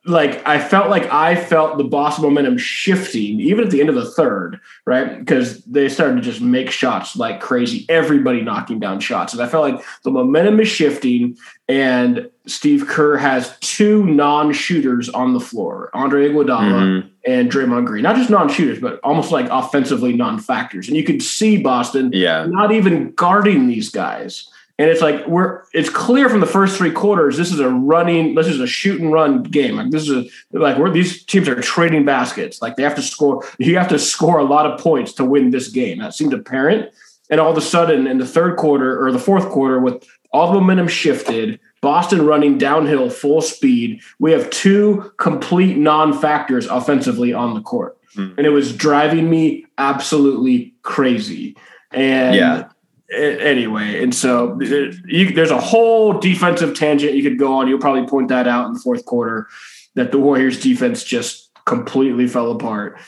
like 0.06 0.46
I 0.48 0.60
felt 0.60 0.90
like 0.90 1.12
I 1.12 1.36
felt 1.36 1.78
the 1.78 1.84
Boston 1.84 2.24
momentum 2.24 2.58
shifting 2.58 3.40
even 3.40 3.64
at 3.64 3.70
the 3.70 3.80
end 3.80 3.90
of 3.90 3.96
the 3.96 4.10
third, 4.10 4.60
right? 4.86 5.20
Because 5.20 5.64
they 5.66 5.90
started 5.90 6.16
to 6.16 6.22
just 6.22 6.42
make 6.42 6.72
shots 6.72 7.16
like 7.16 7.40
crazy, 7.40 7.86
everybody 7.88 8.42
knocking 8.42 8.80
down 8.80 9.00
shots. 9.00 9.34
And 9.34 9.42
I 9.42 9.48
felt 9.48 9.72
like 9.72 9.86
the 10.04 10.10
momentum 10.10 10.60
is 10.60 10.68
shifting, 10.68 11.38
and 11.70 12.30
Steve 12.48 12.88
Kerr 12.88 13.16
has 13.18 13.56
two 13.60 14.04
non-shooters 14.06 15.10
on 15.10 15.34
the 15.34 15.40
floor, 15.40 15.92
Andre 15.94 16.30
Iguodala 16.30 16.72
mm-hmm. 16.72 17.08
and 17.26 17.52
Draymond 17.52 17.86
Green. 17.86 18.02
Not 18.02 18.16
just 18.16 18.32
non-shooters, 18.32 18.80
but 18.80 19.00
almost 19.04 19.32
like 19.32 19.48
offensively 19.52 20.14
non-factors. 20.14 20.88
And 20.88 20.98
you 20.98 21.04
could 21.04 21.22
see 21.22 21.58
Boston 21.62 22.10
yeah. 22.12 22.48
not 22.48 22.72
even 22.72 23.12
guarding 23.12 23.68
these 23.68 23.90
guys. 23.90 24.50
And 24.82 24.90
it's 24.90 25.00
like 25.00 25.28
we're 25.28 25.62
it's 25.74 25.92
clear 25.92 26.28
from 26.28 26.40
the 26.40 26.48
first 26.48 26.76
three 26.76 26.92
quarters 26.92 27.38
this 27.38 27.52
is 27.52 27.60
a 27.60 27.70
running 27.70 28.34
this 28.34 28.48
is 28.48 28.60
a 28.60 28.66
shoot 28.66 29.00
and 29.00 29.14
run 29.14 29.44
game. 29.44 29.76
Like 29.76 29.92
this 29.92 30.10
is 30.10 30.10
a, 30.10 30.58
like 30.58 30.80
we're 30.80 30.90
these 30.90 31.24
teams 31.24 31.48
are 31.48 31.62
trading 31.62 32.04
baskets. 32.04 32.64
Like 32.64 32.78
they 32.78 32.82
have 32.82 32.96
to 32.96 33.02
score 33.04 33.46
you 33.60 33.78
have 33.78 33.90
to 33.90 34.00
score 34.00 34.40
a 34.40 34.44
lot 34.44 34.66
of 34.66 34.80
points 34.80 35.14
to 35.14 35.24
win 35.24 35.52
this 35.52 35.68
game. 35.68 36.00
That 36.00 36.16
seemed 36.16 36.34
apparent. 36.34 36.92
And 37.30 37.40
all 37.40 37.52
of 37.52 37.58
a 37.58 37.62
sudden 37.62 38.08
in 38.08 38.18
the 38.18 38.26
third 38.26 38.58
quarter 38.58 39.06
or 39.06 39.12
the 39.12 39.20
fourth 39.20 39.50
quarter 39.50 39.80
with 39.80 40.04
all 40.34 40.48
the 40.48 40.60
momentum 40.60 40.88
shifted, 40.88 41.60
Boston 41.82 42.26
running 42.26 42.58
downhill 42.58 43.12
full 43.12 43.44
speed, 43.44 44.02
we 44.18 44.32
have 44.32 44.50
two 44.50 45.14
complete 45.18 45.78
non-factors 45.78 46.66
offensively 46.66 47.34
on 47.34 47.54
the 47.54 47.62
court. 47.62 48.00
Mm. 48.16 48.36
And 48.36 48.48
it 48.48 48.50
was 48.50 48.76
driving 48.76 49.30
me 49.30 49.68
absolutely 49.78 50.74
crazy. 50.82 51.56
And 51.92 52.36
yeah 52.36 52.70
anyway, 53.12 54.02
and 54.02 54.14
so 54.14 54.60
you, 54.62 55.34
there's 55.34 55.52
a 55.52 55.60
whole 55.60 56.14
defensive 56.14 56.76
tangent 56.76 57.14
you 57.14 57.24
could 57.24 57.38
go 57.38 57.54
on. 57.54 57.68
You'll 57.68 57.80
probably 57.80 58.08
point 58.08 58.30
that 58.30 58.48
out 58.48 58.68
in 58.68 58.74
the 58.74 58.80
fourth 58.80 59.06
quarter 59.06 59.48
that 59.96 60.12
the 60.12 60.18
Warriors 60.18 60.60
defense 60.60 61.04
just 61.04 61.50
completely 61.66 62.28
fell 62.28 62.52
apart. 62.52 63.00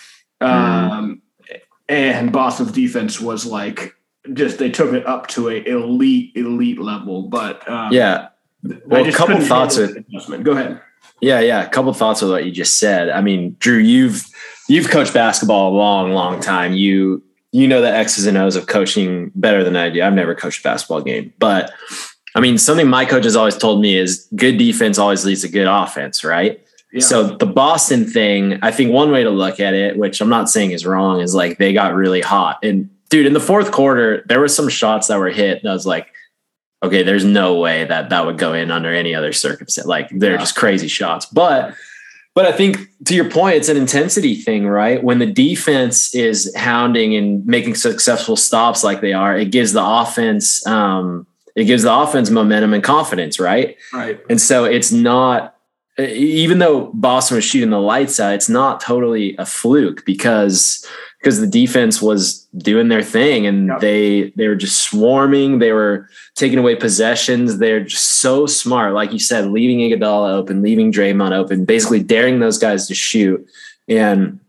Mm. 0.42 0.48
Um, 0.48 1.22
and 1.90 2.32
Boston's 2.32 2.72
defense 2.72 3.20
was 3.20 3.46
like 3.46 3.96
just 4.34 4.58
they 4.58 4.70
took 4.70 4.94
it 4.94 5.06
up 5.06 5.28
to 5.28 5.50
a 5.50 5.64
elite 5.66 6.32
elite 6.36 6.80
level. 6.80 7.24
But 7.24 7.68
um, 7.70 7.92
yeah, 7.92 8.30
well, 8.86 9.08
a 9.08 9.12
couple 9.12 9.40
thoughts. 9.42 9.78
With, 9.78 9.98
adjustment. 9.98 10.44
Go 10.44 10.54
ahead. 10.54 10.82
Yeah, 11.22 11.40
yeah, 11.40 11.64
a 11.64 11.70
couple 11.70 11.94
thoughts 11.94 12.22
with 12.22 12.32
what 12.32 12.46
you 12.46 12.52
just 12.52 12.78
said. 12.78 13.10
I 13.10 13.22
mean, 13.22 13.56
Drew, 13.60 13.78
you've 13.78 14.26
you've 14.68 14.90
coached 14.90 15.14
basketball 15.14 15.74
a 15.74 15.76
long, 15.76 16.12
long 16.12 16.40
time. 16.40 16.74
You 16.74 17.24
you 17.54 17.68
know 17.68 17.82
the 17.82 17.96
X's 17.96 18.26
and 18.26 18.38
O's 18.38 18.56
of 18.56 18.68
coaching 18.68 19.32
better 19.36 19.64
than 19.64 19.78
I 19.78 19.90
do. 19.90 20.02
I've 20.02 20.14
never 20.14 20.36
coached 20.36 20.60
a 20.60 20.64
basketball 20.64 21.02
game, 21.02 21.32
but 21.40 21.72
I 22.36 22.40
mean, 22.40 22.58
something 22.58 22.88
my 22.88 23.06
coach 23.06 23.26
has 23.26 23.36
always 23.36 23.56
told 23.56 23.80
me 23.80 23.96
is 23.96 24.28
good 24.36 24.58
defense 24.58 24.98
always 24.98 25.24
leads 25.24 25.42
to 25.42 25.48
good 25.48 25.68
offense, 25.68 26.24
right? 26.24 26.60
Yeah. 26.92 27.02
So 27.02 27.24
the 27.38 27.46
Boston 27.46 28.06
thing, 28.06 28.60
I 28.62 28.72
think 28.72 28.92
one 28.92 29.12
way 29.12 29.24
to 29.24 29.30
look 29.30 29.60
at 29.60 29.74
it, 29.76 29.98
which 29.98 30.20
I'm 30.20 30.30
not 30.30 30.50
saying 30.50 30.72
is 30.72 30.86
wrong, 30.86 31.22
is 31.22 31.36
like 31.36 31.60
they 31.60 31.74
got 31.74 31.94
really 31.94 32.22
hot. 32.22 32.58
And 32.64 32.90
dude, 33.10 33.28
in 33.28 33.34
the 33.34 33.40
fourth 33.40 33.72
quarter, 33.72 34.24
there 34.28 34.40
were 34.40 34.48
some 34.48 34.68
shots 34.68 35.08
that 35.08 35.20
were 35.20 35.30
hit. 35.30 35.60
And 35.60 35.70
I 35.70 35.74
was 35.74 35.86
like, 35.86 36.08
okay, 36.82 37.04
there's 37.04 37.24
no 37.24 37.60
way 37.60 37.86
that 37.86 38.10
that 38.10 38.26
would 38.26 38.38
go 38.38 38.54
in 38.54 38.72
under 38.72 38.94
any 38.94 39.14
other 39.14 39.32
circumstance. 39.32 39.88
Like 39.88 40.10
they're 40.12 40.34
yeah. 40.34 40.40
just 40.40 40.56
crazy 40.56 40.88
shots. 40.88 41.26
But 41.28 41.76
but 42.36 42.46
I 42.46 42.52
think 42.52 42.90
to 43.06 43.16
your 43.16 43.30
point, 43.30 43.58
it's 43.58 43.70
an 43.70 43.78
intensity 43.78 44.36
thing, 44.36 44.66
right? 44.66 45.04
When 45.04 45.20
the 45.20 45.26
defense 45.26 46.16
is 46.16 46.54
hounding 46.56 47.16
and 47.16 47.46
making 47.46 47.76
successful 47.76 48.36
stops 48.36 48.84
like 48.84 49.02
they 49.02 49.14
are, 49.14 49.38
it 49.38 49.52
gives 49.52 49.74
the 49.74 49.84
offense 49.84 50.66
um, 50.66 51.28
it 51.56 51.66
gives 51.66 51.84
the 51.84 51.94
offense 51.94 52.30
momentum 52.32 52.74
and 52.74 52.84
confidence, 52.84 53.40
right? 53.40 53.78
Right. 53.92 54.20
And 54.30 54.42
so 54.42 54.66
it's 54.66 54.92
not 54.92 55.56
even 56.00 56.58
though 56.58 56.88
Boston 56.94 57.36
was 57.36 57.46
shooting 57.46 57.70
the 57.70 57.80
lights 57.80 58.20
out, 58.20 58.34
it's 58.34 58.50
not 58.50 58.82
totally 58.82 59.36
a 59.38 59.46
fluke 59.46 60.04
because 60.06 60.84
because 61.24 61.40
the 61.40 61.48
defense 61.48 62.02
was 62.02 62.46
doing 62.58 62.90
their 62.90 63.02
thing 63.02 63.46
and 63.46 63.68
yep. 63.70 63.80
they 63.80 64.34
they 64.36 64.50
were 64.50 64.56
just 64.56 64.82
swarming. 64.82 65.60
They 65.60 65.72
were 65.72 66.10
taking 66.36 66.60
away 66.60 66.76
possessions. 66.76 67.60
They're 67.60 67.86
just 67.86 68.20
so 68.20 68.46
smart, 68.46 68.94
like 68.94 69.14
you 69.14 69.20
said, 69.20 69.46
leaving 69.46 69.80
Iguodala 69.80 70.34
open, 70.34 70.62
leaving 70.62 70.92
Draymond 70.92 71.32
open, 71.32 71.64
basically 71.64 72.04
daring 72.04 72.42
those 72.42 72.58
guys 72.58 72.88
to 72.90 72.94
shoot 72.94 73.48
and 73.88 74.42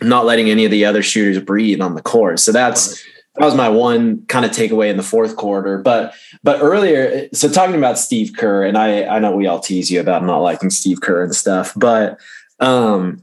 not 0.00 0.24
letting 0.24 0.48
any 0.48 0.64
of 0.64 0.70
the 0.70 0.84
other 0.84 1.02
shooters 1.02 1.42
breathe 1.42 1.80
on 1.80 1.96
the 1.96 2.02
court. 2.02 2.38
So 2.38 2.52
that's 2.52 3.02
that 3.34 3.44
was 3.44 3.56
my 3.56 3.68
one 3.68 4.24
kind 4.26 4.44
of 4.44 4.52
takeaway 4.52 4.88
in 4.88 4.96
the 4.96 5.02
fourth 5.02 5.34
quarter. 5.34 5.78
But 5.78 6.14
but 6.44 6.62
earlier, 6.62 7.28
so 7.32 7.48
talking 7.48 7.74
about 7.74 7.98
Steve 7.98 8.34
Kerr, 8.36 8.64
and 8.64 8.78
I 8.78 9.04
I 9.04 9.18
know 9.18 9.34
we 9.34 9.48
all 9.48 9.58
tease 9.58 9.90
you 9.90 10.00
about 10.00 10.24
not 10.24 10.38
liking 10.38 10.70
Steve 10.70 11.00
Kerr 11.00 11.24
and 11.24 11.34
stuff, 11.34 11.72
but 11.74 12.20
um, 12.60 13.20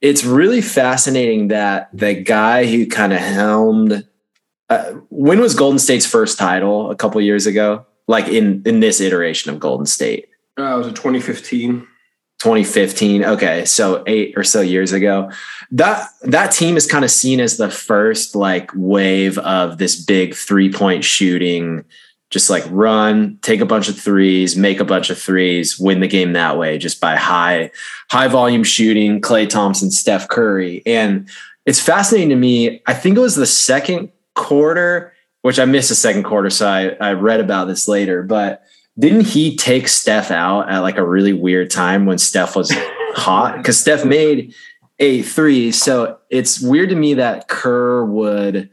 it's 0.00 0.24
really 0.24 0.60
fascinating 0.60 1.48
that 1.48 1.90
the 1.92 2.14
guy 2.14 2.66
who 2.66 2.86
kind 2.86 3.12
of 3.12 3.20
helmed. 3.20 4.06
Uh, 4.70 4.92
when 5.08 5.40
was 5.40 5.54
Golden 5.54 5.78
State's 5.78 6.06
first 6.06 6.38
title? 6.38 6.90
A 6.90 6.96
couple 6.96 7.20
years 7.20 7.46
ago, 7.46 7.86
like 8.06 8.28
in 8.28 8.62
in 8.64 8.80
this 8.80 9.00
iteration 9.00 9.52
of 9.52 9.60
Golden 9.60 9.86
State. 9.86 10.28
Uh, 10.58 10.74
it 10.74 10.78
was 10.78 10.86
in 10.88 10.94
2015. 10.94 11.86
2015 12.40 13.24
okay 13.24 13.64
so 13.64 14.04
eight 14.06 14.32
or 14.36 14.44
so 14.44 14.60
years 14.60 14.92
ago 14.92 15.28
that 15.72 16.08
that 16.22 16.52
team 16.52 16.76
is 16.76 16.86
kind 16.86 17.04
of 17.04 17.10
seen 17.10 17.40
as 17.40 17.56
the 17.56 17.68
first 17.68 18.36
like 18.36 18.70
wave 18.76 19.38
of 19.38 19.78
this 19.78 20.00
big 20.00 20.36
three 20.36 20.72
point 20.72 21.02
shooting 21.02 21.84
just 22.30 22.50
like 22.50 22.64
run 22.68 23.38
take 23.42 23.60
a 23.60 23.66
bunch 23.66 23.88
of 23.88 23.98
threes 23.98 24.56
make 24.56 24.80
a 24.80 24.84
bunch 24.84 25.10
of 25.10 25.18
threes 25.18 25.78
win 25.78 26.00
the 26.00 26.08
game 26.08 26.32
that 26.32 26.58
way 26.58 26.78
just 26.78 27.00
by 27.00 27.16
high 27.16 27.70
high 28.10 28.28
volume 28.28 28.64
shooting 28.64 29.20
Klay 29.20 29.48
thompson 29.48 29.90
steph 29.90 30.28
curry 30.28 30.82
and 30.86 31.28
it's 31.66 31.80
fascinating 31.80 32.30
to 32.30 32.36
me 32.36 32.82
i 32.86 32.94
think 32.94 33.16
it 33.16 33.20
was 33.20 33.36
the 33.36 33.46
second 33.46 34.10
quarter 34.34 35.12
which 35.42 35.58
i 35.58 35.64
missed 35.64 35.88
the 35.88 35.94
second 35.94 36.24
quarter 36.24 36.50
so 36.50 36.68
i, 36.68 36.88
I 37.00 37.12
read 37.12 37.40
about 37.40 37.66
this 37.66 37.88
later 37.88 38.22
but 38.22 38.64
didn't 38.98 39.26
he 39.26 39.54
take 39.56 39.86
Steph 39.86 40.30
out 40.30 40.68
at 40.68 40.80
like 40.80 40.98
a 40.98 41.06
really 41.06 41.32
weird 41.32 41.70
time 41.70 42.04
when 42.04 42.18
Steph 42.18 42.56
was 42.56 42.72
hot? 43.14 43.56
Because 43.56 43.78
Steph 43.78 44.04
made 44.04 44.54
a 44.98 45.22
three. 45.22 45.70
So 45.70 46.18
it's 46.30 46.60
weird 46.60 46.88
to 46.88 46.96
me 46.96 47.14
that 47.14 47.48
Kerr 47.48 48.04
would 48.04 48.70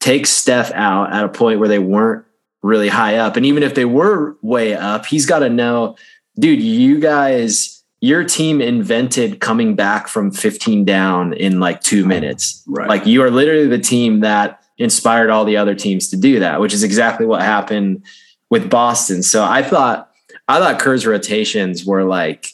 take 0.00 0.26
Steph 0.26 0.70
out 0.72 1.12
at 1.12 1.24
a 1.24 1.28
point 1.28 1.60
where 1.60 1.68
they 1.68 1.78
weren't 1.78 2.26
really 2.62 2.88
high 2.88 3.16
up. 3.16 3.36
And 3.36 3.46
even 3.46 3.62
if 3.62 3.74
they 3.74 3.84
were 3.84 4.36
way 4.42 4.74
up, 4.74 5.06
he's 5.06 5.26
got 5.26 5.40
to 5.40 5.48
know, 5.48 5.96
dude, 6.38 6.62
you 6.62 6.98
guys, 6.98 7.82
your 8.00 8.24
team 8.24 8.60
invented 8.60 9.40
coming 9.40 9.74
back 9.74 10.08
from 10.08 10.30
15 10.30 10.84
down 10.84 11.32
in 11.32 11.60
like 11.60 11.80
two 11.80 12.04
minutes. 12.04 12.62
Right. 12.66 12.88
Like 12.88 13.06
you 13.06 13.22
are 13.22 13.30
literally 13.30 13.66
the 13.66 13.78
team 13.78 14.20
that 14.20 14.62
inspired 14.78 15.30
all 15.30 15.44
the 15.44 15.56
other 15.56 15.74
teams 15.74 16.08
to 16.10 16.16
do 16.16 16.40
that, 16.40 16.60
which 16.60 16.72
is 16.72 16.82
exactly 16.82 17.26
what 17.26 17.42
happened 17.42 18.04
with 18.50 18.70
Boston. 18.70 19.22
So 19.22 19.44
I 19.44 19.62
thought 19.62 20.10
I 20.46 20.58
thought 20.58 20.80
Kerr's 20.80 21.06
rotations 21.06 21.84
were 21.84 22.04
like 22.04 22.48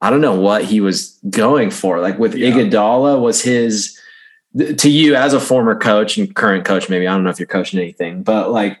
I 0.00 0.08
don't 0.08 0.22
know 0.22 0.40
what 0.40 0.64
he 0.64 0.80
was 0.80 1.18
going 1.28 1.70
for. 1.70 2.00
Like 2.00 2.18
with 2.18 2.34
yeah. 2.34 2.50
Iguodala 2.50 3.20
was 3.20 3.42
his 3.42 3.98
to 4.58 4.90
you 4.90 5.14
as 5.14 5.34
a 5.34 5.40
former 5.40 5.78
coach 5.78 6.16
and 6.16 6.34
current 6.34 6.64
coach. 6.64 6.88
Maybe 6.88 7.06
I 7.06 7.12
don't 7.12 7.24
know 7.24 7.30
if 7.30 7.38
you're 7.38 7.46
coaching 7.46 7.78
anything, 7.78 8.22
but 8.22 8.50
like, 8.50 8.78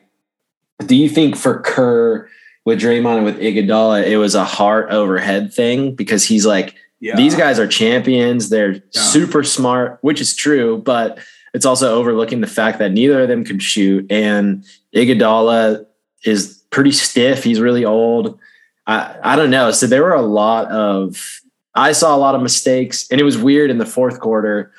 do 0.86 0.96
you 0.96 1.08
think 1.08 1.36
for 1.36 1.60
Kerr 1.60 2.28
with 2.64 2.80
Draymond 2.80 3.16
and 3.16 3.24
with 3.24 3.38
Iguodala, 3.38 4.06
it 4.06 4.16
was 4.16 4.34
a 4.34 4.44
heart 4.44 4.90
overhead 4.90 5.52
thing 5.52 5.94
because 5.94 6.24
he's 6.24 6.46
like. 6.46 6.76
Yeah. 7.02 7.16
These 7.16 7.34
guys 7.34 7.58
are 7.58 7.66
champions. 7.66 8.50
They're 8.50 8.74
yeah. 8.74 8.82
super 8.92 9.42
smart, 9.42 9.96
which 10.02 10.20
is 10.20 10.36
true, 10.36 10.76
but 10.84 11.18
it's 11.54 11.64
also 11.64 11.94
overlooking 11.94 12.42
the 12.42 12.46
fact 12.46 12.78
that 12.78 12.92
neither 12.92 13.22
of 13.22 13.28
them 13.28 13.42
can 13.42 13.58
shoot. 13.58 14.04
And 14.12 14.64
Iguodala 14.94 15.86
is 16.24 16.62
pretty 16.70 16.92
stiff. 16.92 17.42
He's 17.42 17.58
really 17.58 17.86
old. 17.86 18.38
I, 18.86 19.16
I 19.22 19.36
don't 19.36 19.50
know. 19.50 19.70
So 19.70 19.86
there 19.86 20.02
were 20.02 20.14
a 20.14 20.22
lot 20.22 20.68
of 20.68 21.40
I 21.74 21.92
saw 21.92 22.14
a 22.14 22.18
lot 22.18 22.34
of 22.34 22.42
mistakes, 22.42 23.06
and 23.10 23.20
it 23.20 23.24
was 23.24 23.38
weird 23.38 23.70
in 23.70 23.78
the 23.78 23.86
fourth 23.86 24.20
quarter. 24.20 24.72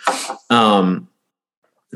Um, 0.49 1.07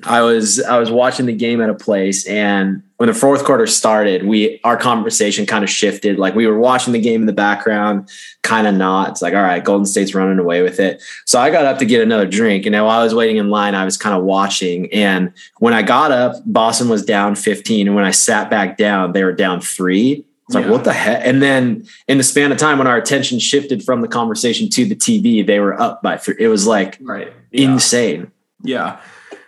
I 0.03 0.21
was 0.21 0.61
I 0.61 0.79
was 0.79 0.89
watching 0.89 1.25
the 1.25 1.35
game 1.35 1.61
at 1.61 1.69
a 1.69 1.75
place, 1.75 2.25
and 2.25 2.83
when 2.97 3.07
the 3.07 3.13
fourth 3.13 3.43
quarter 3.43 3.67
started, 3.67 4.25
we 4.25 4.59
our 4.63 4.77
conversation 4.77 5.45
kind 5.45 5.63
of 5.63 5.69
shifted. 5.69 6.17
Like 6.17 6.33
we 6.33 6.47
were 6.47 6.57
watching 6.57 6.93
the 6.93 7.01
game 7.01 7.21
in 7.21 7.27
the 7.27 7.33
background, 7.33 8.09
kind 8.41 8.67
of 8.67 8.75
not. 8.75 9.09
It's 9.09 9.21
like, 9.21 9.33
all 9.33 9.41
right, 9.41 9.63
Golden 9.63 9.85
State's 9.85 10.15
running 10.15 10.39
away 10.39 10.61
with 10.61 10.79
it. 10.79 11.03
So 11.25 11.39
I 11.39 11.49
got 11.49 11.65
up 11.65 11.77
to 11.79 11.85
get 11.85 12.01
another 12.01 12.25
drink, 12.25 12.65
and 12.65 12.73
while 12.73 12.99
I 12.99 13.03
was 13.03 13.13
waiting 13.13 13.37
in 13.37 13.49
line, 13.49 13.75
I 13.75 13.83
was 13.83 13.97
kind 13.97 14.15
of 14.15 14.23
watching. 14.23 14.91
And 14.93 15.33
when 15.59 15.73
I 15.73 15.81
got 15.81 16.11
up, 16.11 16.35
Boston 16.45 16.87
was 16.87 17.03
down 17.03 17.35
15, 17.35 17.87
and 17.87 17.95
when 17.95 18.05
I 18.05 18.11
sat 18.11 18.49
back 18.49 18.77
down, 18.77 19.11
they 19.11 19.23
were 19.23 19.33
down 19.33 19.59
three. 19.59 20.25
It's 20.47 20.53
like, 20.53 20.65
yeah. 20.65 20.71
what 20.71 20.83
the 20.83 20.93
heck? 20.93 21.25
And 21.25 21.41
then 21.41 21.87
in 22.07 22.19
the 22.19 22.23
span 22.23 22.51
of 22.51 22.59
time, 22.59 22.77
when 22.77 22.85
our 22.85 22.97
attention 22.97 23.39
shifted 23.39 23.83
from 23.83 24.01
the 24.01 24.07
conversation 24.07 24.69
to 24.69 24.85
the 24.85 24.95
TV, 24.95 25.45
they 25.45 25.59
were 25.59 25.79
up 25.81 26.03
by 26.03 26.17
three. 26.17 26.35
It 26.37 26.49
was 26.49 26.67
like 26.67 26.97
right. 27.01 27.33
Yeah. 27.51 27.71
insane. 27.71 28.31
Yeah 28.63 28.99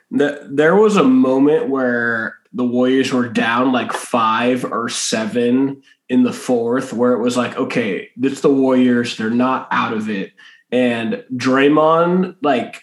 there 0.10 0.76
was 0.76 0.96
a 0.96 1.04
moment 1.04 1.70
where 1.70 2.37
the 2.58 2.66
Warriors 2.66 3.14
were 3.14 3.30
down 3.30 3.72
like 3.72 3.94
five 3.94 4.66
or 4.66 4.90
seven 4.90 5.84
in 6.10 6.24
the 6.24 6.34
fourth, 6.34 6.92
where 6.92 7.14
it 7.14 7.20
was 7.20 7.38
like, 7.38 7.56
okay, 7.56 8.10
it's 8.20 8.42
the 8.42 8.52
Warriors. 8.52 9.16
They're 9.16 9.30
not 9.30 9.68
out 9.70 9.94
of 9.94 10.10
it. 10.10 10.34
And 10.72 11.24
Draymond, 11.34 12.36
like, 12.42 12.82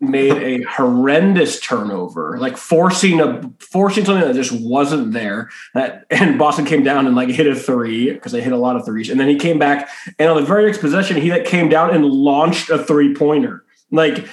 made 0.00 0.32
a 0.32 0.62
horrendous 0.68 1.60
turnover, 1.60 2.38
like 2.38 2.56
forcing 2.56 3.20
a 3.20 3.42
forcing 3.58 4.06
something 4.06 4.26
that 4.26 4.34
just 4.34 4.52
wasn't 4.52 5.12
there. 5.12 5.50
That 5.74 6.06
and 6.10 6.38
Boston 6.38 6.64
came 6.64 6.82
down 6.82 7.06
and 7.06 7.14
like 7.14 7.28
hit 7.28 7.46
a 7.46 7.54
three 7.54 8.12
because 8.12 8.32
they 8.32 8.40
hit 8.40 8.54
a 8.54 8.56
lot 8.56 8.76
of 8.76 8.86
threes, 8.86 9.10
and 9.10 9.20
then 9.20 9.28
he 9.28 9.36
came 9.36 9.58
back 9.58 9.90
and 10.18 10.30
on 10.30 10.36
the 10.36 10.46
very 10.46 10.64
next 10.64 10.78
possession 10.78 11.20
he 11.20 11.30
like 11.30 11.44
came 11.44 11.68
down 11.68 11.94
and 11.94 12.06
launched 12.06 12.70
a 12.70 12.82
three 12.82 13.14
pointer. 13.14 13.64
Like 13.92 14.28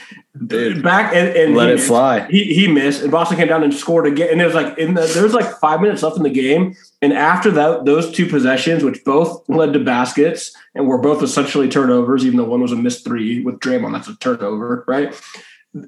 Dude, 0.46 0.84
back 0.84 1.16
and, 1.16 1.30
and 1.36 1.56
let 1.56 1.70
it 1.70 1.76
missed. 1.76 1.88
fly. 1.88 2.28
He 2.30 2.54
he 2.54 2.68
missed, 2.68 3.02
and 3.02 3.12
Boston 3.12 3.38
came 3.38 3.48
down 3.48 3.64
and 3.64 3.74
scored 3.74 4.06
again. 4.06 4.30
And 4.32 4.42
it 4.42 4.46
was 4.46 4.54
like 4.54 4.78
in 4.78 4.94
the, 4.94 5.02
there 5.02 5.24
was 5.24 5.34
like 5.34 5.60
five 5.60 5.82
minutes 5.82 6.04
left 6.04 6.18
in 6.18 6.24
the 6.24 6.30
game, 6.30 6.76
and 7.02 7.12
after 7.14 7.50
that, 7.52 7.86
those 7.86 8.12
two 8.12 8.28
possessions, 8.28 8.84
which 8.84 9.04
both 9.04 9.48
led 9.50 9.74
to 9.74 9.80
baskets 9.80 10.56
and 10.76 10.88
were 10.88 11.00
both 11.00 11.24
essentially 11.24 11.68
turnovers, 11.68 12.26
even 12.26 12.38
though 12.38 12.46
one 12.46 12.62
was 12.62 12.72
a 12.72 12.76
missed 12.76 13.04
three 13.04 13.42
with 13.42 13.60
Draymond, 13.60 13.94
that's 13.94 14.08
a 14.08 14.16
turnover, 14.18 14.84
right? 14.88 15.20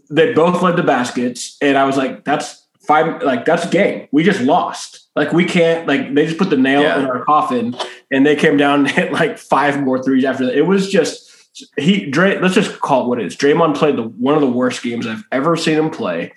They 0.09 0.33
both 0.33 0.61
led 0.61 0.77
to 0.77 0.83
baskets, 0.83 1.57
and 1.61 1.77
I 1.77 1.83
was 1.85 1.97
like, 1.97 2.23
that's 2.25 2.67
five, 2.87 3.21
like 3.21 3.45
that's 3.45 3.67
game. 3.69 4.07
We 4.11 4.23
just 4.23 4.41
lost. 4.41 5.07
Like 5.15 5.31
we 5.31 5.45
can't, 5.45 5.87
like 5.87 6.13
they 6.13 6.25
just 6.25 6.39
put 6.39 6.49
the 6.49 6.57
nail 6.57 6.81
yeah. 6.81 6.99
in 6.99 7.05
our 7.05 7.23
coffin, 7.23 7.75
and 8.11 8.25
they 8.25 8.35
came 8.35 8.57
down 8.57 8.79
and 8.79 8.89
hit 8.89 9.11
like 9.11 9.37
five 9.37 9.79
more 9.81 10.01
threes 10.01 10.25
after 10.25 10.45
that. 10.47 10.57
It 10.57 10.63
was 10.63 10.89
just 10.89 11.28
he 11.77 12.09
Dray, 12.09 12.39
let's 12.39 12.55
just 12.55 12.79
call 12.79 13.05
it 13.05 13.07
what 13.07 13.19
it 13.19 13.25
is. 13.25 13.35
Draymond 13.35 13.75
played 13.75 13.97
the 13.97 14.03
one 14.03 14.35
of 14.35 14.41
the 14.41 14.47
worst 14.47 14.83
games 14.83 15.07
I've 15.07 15.23
ever 15.31 15.55
seen 15.55 15.77
him 15.77 15.89
play. 15.89 16.33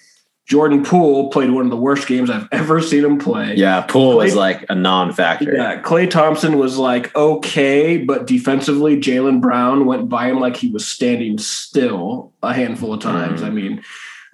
Jordan 0.47 0.85
Poole 0.85 1.31
played 1.31 1.51
one 1.51 1.65
of 1.65 1.71
the 1.71 1.77
worst 1.77 2.09
games 2.09 2.29
I've 2.29 2.49
ever 2.51 2.81
seen 2.81 3.05
him 3.05 3.19
play. 3.19 3.55
Yeah, 3.55 3.83
Poole 3.83 4.17
Klay, 4.17 4.25
was 4.25 4.35
like 4.35 4.67
a 4.69 4.75
non-factor. 4.75 5.55
Yeah, 5.55 5.81
Klay 5.81 6.11
Thompson 6.11 6.59
was 6.59 6.79
like 6.79 7.15
okay, 7.15 7.99
but 7.99 8.27
defensively, 8.27 8.97
Jaylen 9.01 9.41
Brown 9.41 9.87
went 9.87 10.09
by 10.09 10.29
him 10.29 10.41
like 10.41 10.57
he 10.57 10.71
was 10.71 10.87
standing 10.87 11.39
still 11.39 12.33
a 12.43 12.53
handful 12.53 12.93
of 12.93 13.01
times. 13.01 13.41
Mm. 13.41 13.45
I 13.45 13.51
mean, 13.51 13.83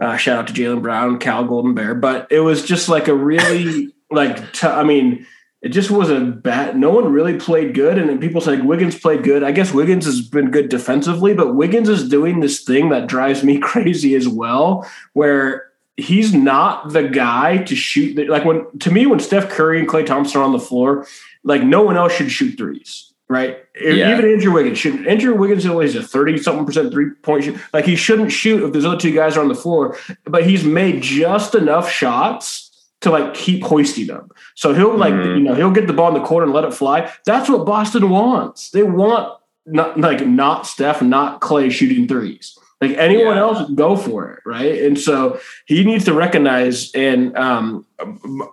uh, 0.00 0.16
shout 0.16 0.38
out 0.38 0.46
to 0.48 0.52
Jaylen 0.54 0.82
Brown, 0.82 1.18
Cal 1.18 1.44
Golden 1.44 1.74
Bear, 1.74 1.94
but 1.94 2.26
it 2.30 2.40
was 2.40 2.64
just 2.64 2.88
like 2.88 3.08
a 3.08 3.14
really 3.14 3.92
like 4.10 4.52
t- 4.54 4.66
I 4.66 4.84
mean 4.84 5.26
it 5.60 5.70
just 5.70 5.90
wasn't 5.90 6.42
bad. 6.42 6.78
No 6.78 6.90
one 6.90 7.12
really 7.12 7.36
played 7.36 7.74
good. 7.74 7.98
And 7.98 8.08
then 8.08 8.20
people 8.20 8.40
say 8.40 8.60
Wiggins 8.60 8.98
played 8.98 9.24
good. 9.24 9.42
I 9.42 9.50
guess 9.50 9.72
Wiggins 9.72 10.04
has 10.06 10.20
been 10.20 10.50
good 10.50 10.68
defensively, 10.68 11.34
but 11.34 11.56
Wiggins 11.56 11.88
is 11.88 12.08
doing 12.08 12.40
this 12.40 12.62
thing 12.62 12.90
that 12.90 13.08
drives 13.08 13.42
me 13.42 13.58
crazy 13.62 14.14
as 14.14 14.28
well, 14.28 14.88
where 15.14 15.68
he's 15.96 16.32
not 16.32 16.92
the 16.92 17.08
guy 17.08 17.58
to 17.64 17.74
shoot. 17.74 18.14
The, 18.14 18.26
like 18.26 18.44
when, 18.44 18.66
to 18.78 18.90
me, 18.92 19.06
when 19.06 19.18
Steph 19.18 19.50
Curry 19.50 19.80
and 19.80 19.88
Klay 19.88 20.06
Thompson 20.06 20.40
are 20.40 20.44
on 20.44 20.52
the 20.52 20.60
floor, 20.60 21.06
like 21.42 21.64
no 21.64 21.82
one 21.82 21.96
else 21.96 22.12
should 22.12 22.30
shoot 22.30 22.56
threes, 22.56 23.12
right? 23.28 23.58
Yeah. 23.80 24.12
Even 24.12 24.30
Andrew 24.30 24.52
Wiggins 24.52 24.78
should. 24.78 25.08
Andrew 25.08 25.34
Wiggins 25.34 25.64
is 25.64 25.96
a 25.96 26.02
thirty 26.04 26.38
something 26.38 26.66
percent 26.66 26.92
three 26.92 27.10
point 27.22 27.44
shoot. 27.44 27.58
Like 27.72 27.84
he 27.84 27.96
shouldn't 27.96 28.30
shoot 28.30 28.62
if 28.62 28.72
those 28.72 28.84
other 28.84 28.96
two 28.96 29.12
guys 29.12 29.36
are 29.36 29.40
on 29.40 29.48
the 29.48 29.56
floor, 29.56 29.98
but 30.24 30.46
he's 30.46 30.62
made 30.62 31.02
just 31.02 31.56
enough 31.56 31.90
shots 31.90 32.67
to 33.00 33.10
like 33.10 33.34
keep 33.34 33.62
hoisting 33.62 34.06
them. 34.06 34.30
So 34.54 34.74
he'll 34.74 34.96
like 34.96 35.14
mm-hmm. 35.14 35.38
you 35.38 35.42
know 35.42 35.54
he'll 35.54 35.70
get 35.70 35.86
the 35.86 35.92
ball 35.92 36.08
in 36.08 36.20
the 36.20 36.26
corner 36.26 36.44
and 36.44 36.54
let 36.54 36.64
it 36.64 36.74
fly. 36.74 37.12
That's 37.24 37.48
what 37.48 37.64
Boston 37.64 38.10
wants. 38.10 38.70
They 38.70 38.82
want 38.82 39.38
not 39.66 39.98
like 39.98 40.26
not 40.26 40.66
Steph, 40.66 41.02
not 41.02 41.40
Klay 41.40 41.70
shooting 41.70 42.08
threes. 42.08 42.58
Like 42.80 42.92
anyone 42.92 43.34
yeah. 43.34 43.42
else, 43.42 43.70
go 43.72 43.96
for 43.96 44.30
it, 44.30 44.40
right? 44.46 44.82
And 44.82 44.98
so 44.98 45.40
he 45.66 45.82
needs 45.84 46.04
to 46.04 46.12
recognize. 46.12 46.92
And 46.92 47.36
um, 47.36 47.84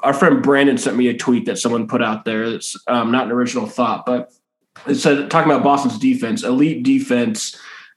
our 0.01 0.13
friend 0.13 0.41
Brandon 0.41 0.79
sent 0.79 0.97
me 0.97 1.07
a 1.09 1.15
tweet 1.15 1.45
that 1.45 1.59
someone 1.59 1.87
put 1.87 2.01
out 2.01 2.25
there. 2.25 2.43
It's 2.43 2.75
um, 2.87 3.11
not 3.11 3.25
an 3.25 3.31
original 3.31 3.67
thought, 3.67 4.03
but 4.05 4.33
it 4.87 4.95
said 4.95 5.29
talking 5.29 5.51
about 5.51 5.63
Boston's 5.63 5.99
defense, 5.99 6.43
elite 6.43 6.81
defense 6.81 7.55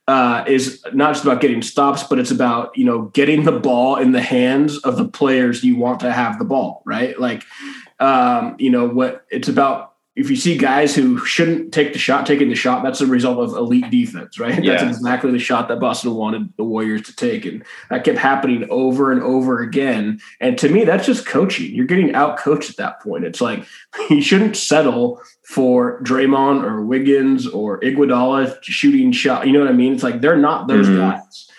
uh, 0.09 0.43
is 0.47 0.83
not 0.91 1.13
just 1.13 1.23
about 1.23 1.39
getting 1.39 1.61
stops, 1.61 2.01
but 2.01 2.17
it's 2.17 2.31
about 2.31 2.75
you 2.75 2.83
know 2.83 3.03
getting 3.13 3.43
the 3.43 3.51
ball 3.51 3.95
in 3.97 4.11
the 4.11 4.21
hands 4.21 4.79
of 4.79 4.97
the 4.97 5.07
players 5.07 5.63
you 5.63 5.75
want 5.75 5.99
to 5.99 6.11
have 6.11 6.39
the 6.39 6.45
ball, 6.45 6.81
right? 6.83 7.19
Like, 7.19 7.43
um, 7.99 8.55
you 8.57 8.71
know 8.71 8.87
what? 8.87 9.27
It's 9.29 9.47
about 9.47 9.93
if 10.15 10.27
you 10.29 10.35
see 10.35 10.57
guys 10.57 10.95
who 10.95 11.23
shouldn't 11.25 11.71
take 11.71 11.93
the 11.93 11.99
shot 11.99 12.25
taking 12.25 12.49
the 12.49 12.55
shot, 12.55 12.83
that's 12.83 13.01
a 13.01 13.05
result 13.05 13.37
of 13.37 13.55
elite 13.55 13.89
defense, 13.91 14.39
right? 14.39 14.63
Yeah. 14.69 14.83
That's 14.83 14.97
exactly 14.97 15.31
the 15.31 15.39
shot 15.39 15.67
that 15.67 15.79
Boston 15.79 16.15
wanted 16.15 16.51
the 16.57 16.63
Warriors 16.63 17.03
to 17.03 17.15
take. 17.15 17.45
And 17.45 17.63
that 17.89 18.03
kept 18.03 18.17
happening 18.17 18.67
over 18.69 19.11
and 19.11 19.21
over 19.21 19.61
again. 19.61 20.19
And 20.41 20.57
to 20.57 20.69
me, 20.69 20.83
that's 20.83 21.05
just 21.05 21.25
coaching. 21.25 21.73
You're 21.73 21.85
getting 21.85 22.13
out 22.15 22.37
coached 22.37 22.69
at 22.69 22.77
that 22.77 22.99
point. 23.01 23.23
It's 23.23 23.39
like 23.39 23.63
you 24.09 24.21
shouldn't 24.21 24.57
settle 24.57 25.21
for 25.49 25.99
Draymond 26.03 26.63
or 26.63 26.85
Wiggins 26.85 27.47
or 27.47 27.79
Iguodala 27.79 28.61
shooting 28.61 29.11
shot. 29.11 29.47
You 29.47 29.53
know 29.53 29.61
what 29.61 29.67
I 29.67 29.73
mean? 29.73 29.95
It's 29.95 30.03
like 30.03 30.21
they're 30.21 30.37
not 30.37 30.67
those 30.67 30.85
mm-hmm. 30.85 30.99
guys. 30.99 31.49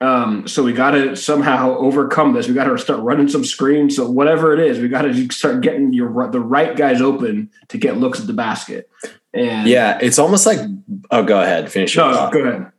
Um, 0.00 0.48
so 0.48 0.64
we 0.64 0.72
got 0.72 0.90
to 0.90 1.14
somehow 1.14 1.76
overcome 1.78 2.32
this. 2.32 2.48
We 2.48 2.54
got 2.54 2.64
to 2.64 2.76
start 2.76 2.98
running 3.02 3.28
some 3.28 3.44
screens. 3.44 3.94
So 3.94 4.10
whatever 4.10 4.52
it 4.52 4.58
is, 4.58 4.80
we 4.80 4.88
got 4.88 5.02
to 5.02 5.30
start 5.30 5.60
getting 5.60 5.92
your 5.92 6.28
the 6.32 6.40
right 6.40 6.76
guys 6.76 7.00
open 7.00 7.50
to 7.68 7.78
get 7.78 7.98
looks 7.98 8.18
at 8.18 8.26
the 8.26 8.32
basket. 8.32 8.90
And 9.32 9.68
yeah, 9.68 10.00
it's 10.02 10.18
almost 10.18 10.44
like 10.44 10.58
oh, 11.12 11.22
go 11.22 11.40
ahead, 11.40 11.70
finish. 11.70 11.96
No, 11.96 12.10
no 12.10 12.30
go 12.32 12.40
ahead. 12.40 12.72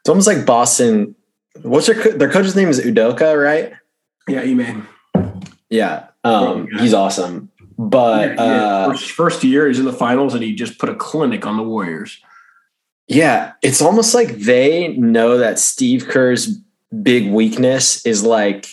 It's 0.00 0.08
almost 0.08 0.26
like 0.26 0.44
Boston. 0.44 1.14
What's 1.62 1.86
their 1.86 2.18
their 2.18 2.30
coach's 2.30 2.56
name 2.56 2.68
is 2.68 2.80
Udoka, 2.80 3.40
right? 3.40 3.72
Yeah, 4.26 4.40
Ime. 4.40 4.88
Yeah, 5.70 6.08
um, 6.24 6.66
he's 6.80 6.92
awesome. 6.92 7.52
But 7.78 8.38
uh, 8.38 8.90
first, 8.90 9.10
first 9.10 9.44
year, 9.44 9.68
he's 9.68 9.78
in 9.78 9.84
the 9.84 9.92
finals, 9.92 10.34
and 10.34 10.42
he 10.42 10.54
just 10.54 10.78
put 10.78 10.88
a 10.88 10.94
clinic 10.94 11.46
on 11.46 11.56
the 11.56 11.62
Warriors. 11.62 12.18
Yeah, 13.06 13.52
it's 13.62 13.82
almost 13.82 14.14
like 14.14 14.28
they 14.36 14.88
know 14.96 15.38
that 15.38 15.58
Steve 15.58 16.08
Kerr's 16.08 16.58
big 17.02 17.30
weakness 17.30 18.04
is 18.06 18.24
like 18.24 18.66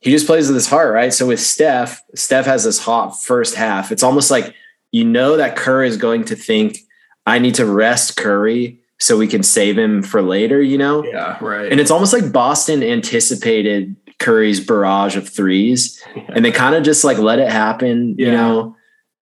he 0.00 0.10
just 0.10 0.26
plays 0.26 0.48
with 0.48 0.56
his 0.56 0.68
heart, 0.68 0.92
right? 0.92 1.12
So 1.12 1.28
with 1.28 1.40
Steph, 1.40 2.02
Steph 2.14 2.44
has 2.44 2.64
this 2.64 2.80
hot 2.80 3.10
first 3.22 3.54
half. 3.54 3.90
It's 3.90 4.02
almost 4.02 4.30
like 4.30 4.54
you 4.90 5.04
know 5.04 5.36
that 5.36 5.56
Kerr 5.56 5.82
is 5.84 5.96
going 5.96 6.24
to 6.26 6.36
think, 6.36 6.78
I 7.26 7.38
need 7.38 7.54
to 7.56 7.66
rest 7.66 8.16
Curry 8.16 8.80
so 8.98 9.16
we 9.16 9.26
can 9.26 9.42
save 9.42 9.76
him 9.76 10.02
for 10.02 10.22
later, 10.22 10.62
you 10.62 10.78
know? 10.78 11.04
Yeah, 11.04 11.36
right. 11.40 11.70
And 11.72 11.80
it's 11.80 11.90
almost 11.90 12.12
like 12.12 12.30
Boston 12.30 12.84
anticipated 12.84 13.96
Curry's 14.22 14.60
barrage 14.60 15.16
of 15.16 15.28
threes 15.28 16.02
yeah. 16.16 16.22
and 16.34 16.44
they 16.44 16.52
kind 16.52 16.74
of 16.74 16.82
just 16.82 17.04
like 17.04 17.18
let 17.18 17.38
it 17.38 17.50
happen, 17.50 18.14
yeah. 18.18 18.26
you 18.26 18.32
know? 18.32 18.76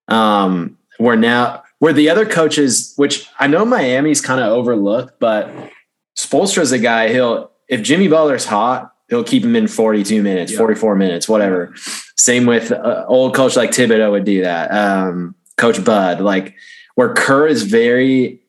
Um, 0.09 0.79
where 0.99 1.17
now 1.17 1.63
where 1.81 1.93
the 1.95 2.11
other 2.11 2.27
coaches, 2.27 2.93
which 2.97 3.29
I 3.39 3.47
know 3.47 3.65
Miami's 3.65 4.21
kind 4.21 4.41
of 4.41 4.53
overlooked, 4.53 5.19
but 5.19 5.51
Spoelstra's 6.17 6.73
a 6.73 6.79
guy, 6.79 7.09
he'll, 7.09 7.51
if 7.69 7.83
Jimmy 7.83 8.07
Butler's 8.07 8.45
hot, 8.45 8.93
he'll 9.09 9.25
keep 9.25 9.43
him 9.43 9.57
in 9.57 9.67
42 9.67 10.23
minutes, 10.23 10.55
44 10.55 10.95
minutes, 10.95 11.29
whatever. 11.29 11.75
Same 12.17 12.45
with 12.45 12.71
uh, 12.71 13.05
old 13.09 13.35
coach 13.35 13.57
like 13.57 13.71
Thibodeau 13.71 14.11
would 14.11 14.25
do 14.25 14.43
that. 14.43 14.71
Um, 14.71 15.35
coach 15.57 15.83
Bud, 15.83 16.21
like 16.21 16.55
where 16.97 17.15
Kerr 17.15 17.47
is 17.47 17.63
very, 17.63 18.43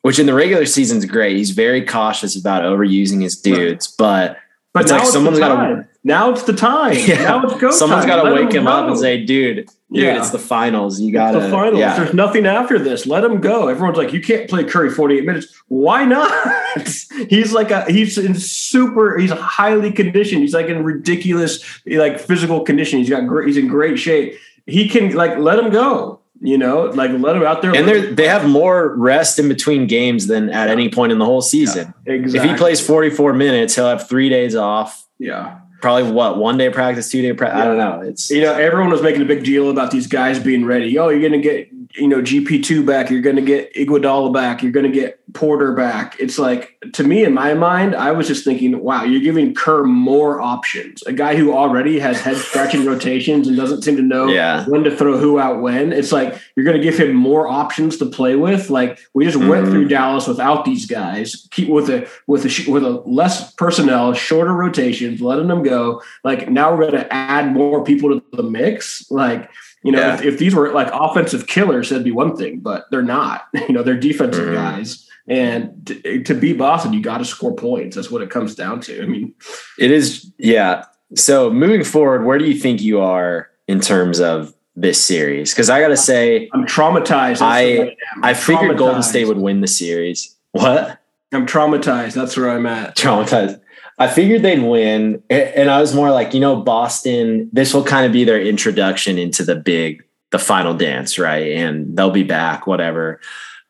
which 0.00 0.18
in 0.18 0.24
the 0.24 0.34
regular 0.34 0.64
season 0.64 0.98
is 0.98 1.04
great. 1.04 1.36
He's 1.36 1.50
very 1.50 1.84
cautious 1.84 2.40
about 2.40 2.62
overusing 2.62 3.22
his 3.22 3.38
dudes, 3.38 3.86
but 3.86 4.38
but 4.72 4.82
it's 4.82 4.92
like 4.92 5.04
someone's 5.04 5.38
got 5.38 5.66
to 5.66 5.88
now 6.04 6.30
it's 6.30 6.42
the 6.42 6.52
time. 6.52 6.96
Yeah. 7.02 7.22
Now 7.22 7.42
it's 7.44 7.60
go 7.60 7.70
Someone's 7.70 8.06
got 8.06 8.22
to 8.22 8.32
wake 8.32 8.52
him, 8.52 8.66
up 8.66 8.88
and 8.88 8.98
say, 8.98 9.24
dude, 9.24 9.56
dude, 9.56 9.68
yeah. 9.90 10.18
it's 10.18 10.30
the 10.30 10.38
finals. 10.38 11.00
You 11.00 11.12
got 11.12 11.32
the 11.32 11.48
finals. 11.50 11.78
Yeah. 11.78 11.96
There's 11.96 12.14
nothing 12.14 12.46
after 12.46 12.78
this. 12.78 13.06
Let 13.06 13.24
him 13.24 13.40
go. 13.40 13.68
Everyone's 13.68 13.98
like, 13.98 14.12
you 14.12 14.20
can't 14.20 14.48
play 14.48 14.64
Curry 14.64 14.90
48 14.90 15.24
minutes. 15.24 15.54
Why 15.68 16.04
not? 16.04 16.32
he's 17.28 17.52
like 17.52 17.70
a, 17.70 17.90
he's 17.90 18.18
in 18.18 18.34
super, 18.34 19.18
he's 19.18 19.30
highly 19.30 19.92
conditioned. 19.92 20.42
He's 20.42 20.54
like 20.54 20.66
in 20.66 20.84
ridiculous, 20.84 21.82
like 21.86 22.18
physical 22.18 22.60
condition. 22.60 22.98
He's 22.98 23.10
got 23.10 23.26
great, 23.26 23.48
he's 23.48 23.56
in 23.56 23.68
great 23.68 23.98
shape. 23.98 24.38
He 24.66 24.88
can 24.88 25.14
like, 25.14 25.36
let 25.38 25.58
him 25.58 25.70
go 25.70 26.21
you 26.42 26.58
know, 26.58 26.82
like 26.86 27.10
let 27.12 27.34
them 27.34 27.42
out 27.42 27.62
there. 27.62 27.74
And 27.74 27.88
they 27.88 28.12
they 28.12 28.28
have 28.28 28.48
more 28.48 28.94
rest 28.96 29.38
in 29.38 29.48
between 29.48 29.86
games 29.86 30.26
than 30.26 30.50
at 30.50 30.68
any 30.68 30.88
point 30.88 31.12
in 31.12 31.18
the 31.18 31.24
whole 31.24 31.42
season. 31.42 31.94
Yeah, 32.06 32.14
exactly. 32.14 32.50
If 32.50 32.54
he 32.54 32.58
plays 32.58 32.84
44 32.84 33.32
minutes, 33.32 33.74
he'll 33.74 33.88
have 33.88 34.08
three 34.08 34.28
days 34.28 34.54
off. 34.54 35.06
Yeah 35.18 35.60
probably 35.82 36.10
what 36.10 36.38
one 36.38 36.56
day 36.56 36.70
practice, 36.70 37.10
two 37.10 37.20
day 37.20 37.34
practice. 37.34 37.58
Yeah. 37.58 37.64
I 37.64 37.66
don't 37.66 37.76
know. 37.76 38.00
It's 38.08 38.30
you 38.30 38.40
know 38.40 38.54
everyone 38.54 38.90
was 38.90 39.02
making 39.02 39.20
a 39.20 39.26
big 39.26 39.44
deal 39.44 39.68
about 39.68 39.90
these 39.90 40.06
guys 40.06 40.38
being 40.38 40.64
ready. 40.64 40.96
Oh, 40.98 41.10
you're 41.10 41.20
going 41.20 41.32
to 41.32 41.38
get 41.38 41.68
you 41.94 42.08
know 42.08 42.20
GP 42.20 42.62
two 42.62 42.84
back. 42.84 43.10
You're 43.10 43.20
going 43.20 43.36
to 43.36 43.42
get 43.42 43.72
Iguodala 43.74 44.32
back. 44.32 44.62
You're 44.62 44.72
going 44.72 44.90
to 44.90 44.92
get 44.92 45.20
Porter 45.34 45.72
back. 45.72 46.16
It's 46.18 46.38
like 46.38 46.76
to 46.92 47.04
me 47.04 47.24
in 47.24 47.32
my 47.32 47.54
mind, 47.54 47.94
I 47.94 48.12
was 48.12 48.26
just 48.26 48.44
thinking, 48.44 48.82
wow, 48.82 49.04
you're 49.04 49.20
giving 49.20 49.54
Kerr 49.54 49.84
more 49.84 50.40
options. 50.40 51.02
A 51.02 51.12
guy 51.12 51.36
who 51.36 51.52
already 51.52 51.98
has 51.98 52.20
head 52.20 52.36
scratching 52.36 52.84
rotations 52.86 53.48
and 53.48 53.56
doesn't 53.56 53.82
seem 53.82 53.96
to 53.96 54.02
know 54.02 54.28
yeah. 54.28 54.64
when 54.66 54.84
to 54.84 54.94
throw 54.94 55.18
who 55.18 55.38
out 55.38 55.60
when. 55.60 55.92
It's 55.92 56.12
like 56.12 56.38
you're 56.56 56.64
going 56.64 56.76
to 56.76 56.82
give 56.82 56.98
him 56.98 57.14
more 57.14 57.48
options 57.48 57.96
to 57.98 58.06
play 58.06 58.36
with. 58.36 58.70
Like 58.70 58.98
we 59.14 59.24
just 59.24 59.38
mm-hmm. 59.38 59.48
went 59.48 59.68
through 59.68 59.88
Dallas 59.88 60.26
without 60.26 60.64
these 60.64 60.86
guys. 60.86 61.48
Keep 61.50 61.68
with 61.68 61.88
a 61.88 62.08
with 62.26 62.44
a 62.44 62.70
with 62.70 62.84
a 62.84 63.02
less 63.06 63.52
personnel, 63.54 64.12
shorter 64.12 64.54
rotations, 64.54 65.20
letting 65.20 65.48
them 65.48 65.62
go. 65.62 66.02
Like 66.24 66.50
now 66.50 66.72
we're 66.72 66.90
going 66.90 67.04
to 67.04 67.12
add 67.12 67.52
more 67.52 67.84
people 67.84 68.10
to 68.10 68.36
the 68.36 68.42
mix. 68.42 69.10
Like 69.10 69.50
you 69.82 69.92
know, 69.92 70.00
yeah. 70.00 70.14
if, 70.14 70.24
if, 70.24 70.38
these 70.38 70.54
were 70.54 70.70
like 70.70 70.88
offensive 70.92 71.46
killers, 71.46 71.90
that'd 71.90 72.04
be 72.04 72.12
one 72.12 72.36
thing, 72.36 72.60
but 72.60 72.86
they're 72.90 73.02
not. 73.02 73.48
You 73.68 73.74
know, 73.74 73.82
they're 73.82 73.98
defensive 73.98 74.44
mm-hmm. 74.44 74.54
guys. 74.54 75.08
And 75.28 75.86
to, 75.86 76.22
to 76.24 76.34
beat 76.34 76.58
Boston, 76.58 76.92
you 76.92 77.00
got 77.00 77.18
to 77.18 77.24
score 77.24 77.54
points. 77.54 77.96
That's 77.96 78.10
what 78.10 78.22
it 78.22 78.30
comes 78.30 78.54
down 78.54 78.80
to. 78.82 79.02
I 79.02 79.06
mean, 79.06 79.34
it 79.78 79.90
is. 79.90 80.30
Yeah. 80.36 80.84
So 81.14 81.50
moving 81.50 81.84
forward, 81.84 82.24
where 82.24 82.38
do 82.38 82.44
you 82.44 82.58
think 82.58 82.82
you 82.82 83.00
are 83.00 83.48
in 83.68 83.80
terms 83.80 84.20
of 84.20 84.52
this 84.74 85.00
series? 85.00 85.52
Because 85.52 85.70
I 85.70 85.80
got 85.80 85.88
to 85.88 85.96
say, 85.96 86.50
I'm 86.52 86.66
traumatized. 86.66 87.38
That's 87.38 87.42
I 87.42 87.96
I 88.22 88.34
figured 88.34 88.76
Golden 88.76 89.02
State 89.02 89.26
would 89.26 89.38
win 89.38 89.60
the 89.60 89.68
series. 89.68 90.36
What? 90.50 90.98
I'm 91.32 91.46
traumatized. 91.46 92.14
That's 92.14 92.36
where 92.36 92.50
I'm 92.50 92.66
at. 92.66 92.96
Traumatized. 92.96 93.60
I 93.98 94.08
figured 94.08 94.42
they'd 94.42 94.62
win. 94.62 95.22
And 95.30 95.70
I 95.70 95.80
was 95.80 95.94
more 95.94 96.10
like, 96.10 96.34
you 96.34 96.40
know, 96.40 96.56
Boston, 96.56 97.50
this 97.52 97.74
will 97.74 97.84
kind 97.84 98.06
of 98.06 98.12
be 98.12 98.24
their 98.24 98.40
introduction 98.40 99.18
into 99.18 99.44
the 99.44 99.56
big, 99.56 100.02
the 100.30 100.38
final 100.38 100.74
dance, 100.74 101.18
right? 101.18 101.52
And 101.52 101.96
they'll 101.96 102.10
be 102.10 102.24
back, 102.24 102.66
whatever. 102.66 103.20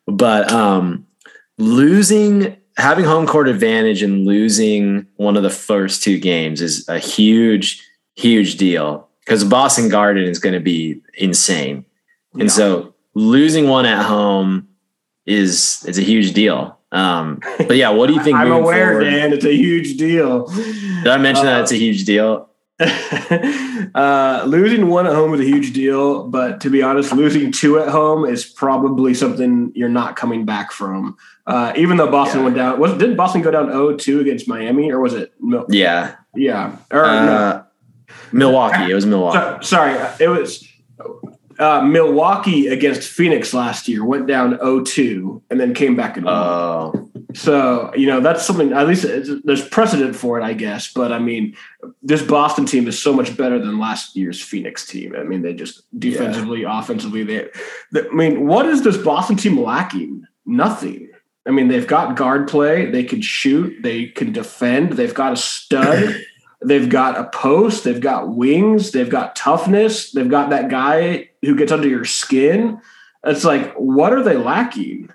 But 0.07 0.51
um 0.53 1.07
losing 1.59 2.57
having 2.77 3.05
home 3.05 3.27
court 3.27 3.49
advantage 3.49 4.03
and 4.03 4.25
losing 4.25 5.07
one 5.17 5.37
of 5.37 5.43
the 5.43 5.51
first 5.51 6.03
two 6.03 6.19
games 6.19 6.61
is 6.61 6.89
a 6.89 6.99
huge, 6.99 7.83
huge 8.15 8.57
deal 8.57 9.09
because 9.21 9.45
Boston 9.45 9.89
Garden 9.89 10.25
is 10.25 10.39
going 10.39 10.55
to 10.55 10.61
be 10.61 11.01
insane. 11.15 11.85
And 12.39 12.51
so 12.51 12.95
losing 13.15 13.69
one 13.69 13.85
at 13.85 14.05
home 14.05 14.69
is 15.27 15.85
it's 15.87 15.99
a 15.99 16.03
huge 16.03 16.33
deal. 16.33 16.79
Um, 16.93 17.41
but 17.59 17.77
yeah, 17.77 17.89
what 17.89 18.07
do 18.07 18.15
you 18.15 18.23
think? 18.23 18.37
I'm 18.39 18.53
aware, 18.53 18.93
forward? 18.93 19.11
Dan. 19.11 19.33
It's 19.33 19.45
a 19.45 19.55
huge 19.55 19.97
deal. 19.97 20.47
Did 20.47 21.09
I 21.09 21.17
mention 21.17 21.47
uh, 21.47 21.53
that 21.53 21.61
it's 21.63 21.73
a 21.73 21.77
huge 21.77 22.05
deal? 22.05 22.51
uh, 23.95 24.45
losing 24.47 24.89
one 24.89 25.07
at 25.07 25.15
home 25.15 25.35
is 25.35 25.41
a 25.41 25.45
huge 25.45 25.73
deal, 25.73 26.29
but 26.29 26.61
to 26.61 26.71
be 26.71 26.83
honest, 26.83 27.13
losing 27.13 27.53
two 27.53 27.79
at 27.79 27.89
home 27.89 28.25
is 28.25 28.45
probably 28.45 29.15
something 29.15 29.73
you're 29.75 29.89
not 29.89 30.17
coming 30.17 30.45
back 30.45 30.73
from. 30.73 31.17
Uh, 31.47 31.73
even 31.77 31.97
though 31.97 32.11
Boston 32.11 32.41
yeah. 32.41 32.45
went 32.45 32.57
down, 32.57 32.81
was 32.81 32.93
did 32.99 33.17
Boston 33.17 33.43
go 33.43 33.51
down 33.51 33.69
0-2 33.69 34.21
against 34.21 34.49
Miami, 34.49 34.91
or 34.91 35.01
was 35.01 35.15
it? 35.15 35.33
Mil- 35.41 35.67
yeah, 35.69 36.17
yeah, 36.35 36.77
or 36.91 37.05
uh, 37.05 37.25
no. 37.25 37.65
Milwaukee. 38.33 38.91
It 38.91 38.95
was 38.95 39.07
Milwaukee. 39.07 39.39
So, 39.39 39.77
sorry, 39.77 40.15
it 40.19 40.29
was 40.29 40.67
uh, 41.63 41.83
Milwaukee 41.83 42.67
against 42.67 43.09
Phoenix 43.09 43.55
last 43.55 43.87
year 43.87 44.05
went 44.05 44.27
down 44.27 44.59
0-2 44.59 45.43
and 45.49 45.61
then 45.61 45.75
came 45.75 45.95
back 45.95 46.17
and 46.17 46.27
won. 46.27 46.35
Oh. 46.35 47.09
So, 47.35 47.93
you 47.95 48.07
know, 48.07 48.21
that's 48.21 48.45
something, 48.45 48.73
at 48.73 48.87
least 48.89 49.07
there's 49.45 49.67
precedent 49.69 50.17
for 50.17 50.39
it, 50.39 50.43
I 50.43 50.53
guess. 50.53 50.93
But 50.93 51.13
I 51.13 51.19
mean, 51.19 51.57
this 52.03 52.21
Boston 52.21 52.67
team 52.67 52.89
is 52.89 53.01
so 53.01 53.13
much 53.13 53.37
better 53.37 53.59
than 53.59 53.79
last 53.79 54.17
year's 54.17 54.43
Phoenix 54.43 54.87
team. 54.87 55.15
I 55.17 55.23
mean, 55.23 55.43
they 55.43 55.55
just 55.55 55.83
defensively, 55.99 56.63
yeah. 56.63 56.79
offensively, 56.81 57.23
they, 57.23 57.49
they, 57.93 58.09
I 58.09 58.13
mean, 58.13 58.47
what 58.47 58.67
is 58.67 58.83
this 58.83 58.97
Boston 58.97 59.37
team 59.37 59.59
lacking? 59.59 60.27
Nothing. 60.45 61.11
I 61.47 61.51
mean, 61.51 61.69
they've 61.69 61.87
got 61.87 62.17
guard 62.17 62.49
play, 62.49 62.91
they 62.91 63.05
can 63.05 63.21
shoot, 63.21 63.83
they 63.83 64.07
can 64.07 64.33
defend, 64.33 64.95
they've 64.95 65.15
got 65.15 65.33
a 65.33 65.37
stud. 65.37 66.17
They've 66.65 66.89
got 66.89 67.19
a 67.19 67.25
post, 67.25 67.85
they've 67.85 68.01
got 68.01 68.35
wings, 68.35 68.93
they've 68.93 69.11
got 69.11 69.37
toughness, 69.37 70.13
they've 70.13 70.29
got 70.29 70.51
that 70.51 70.71
guy 70.71 71.31
who 71.43 71.57
gets 71.57 71.73
under 71.73 71.89
your 71.89 72.05
skin. 72.05 72.81
It's 73.25 73.45
like, 73.45 73.73
what 73.75 74.13
are 74.13 74.23
they 74.23 74.37
lacking? 74.37 75.11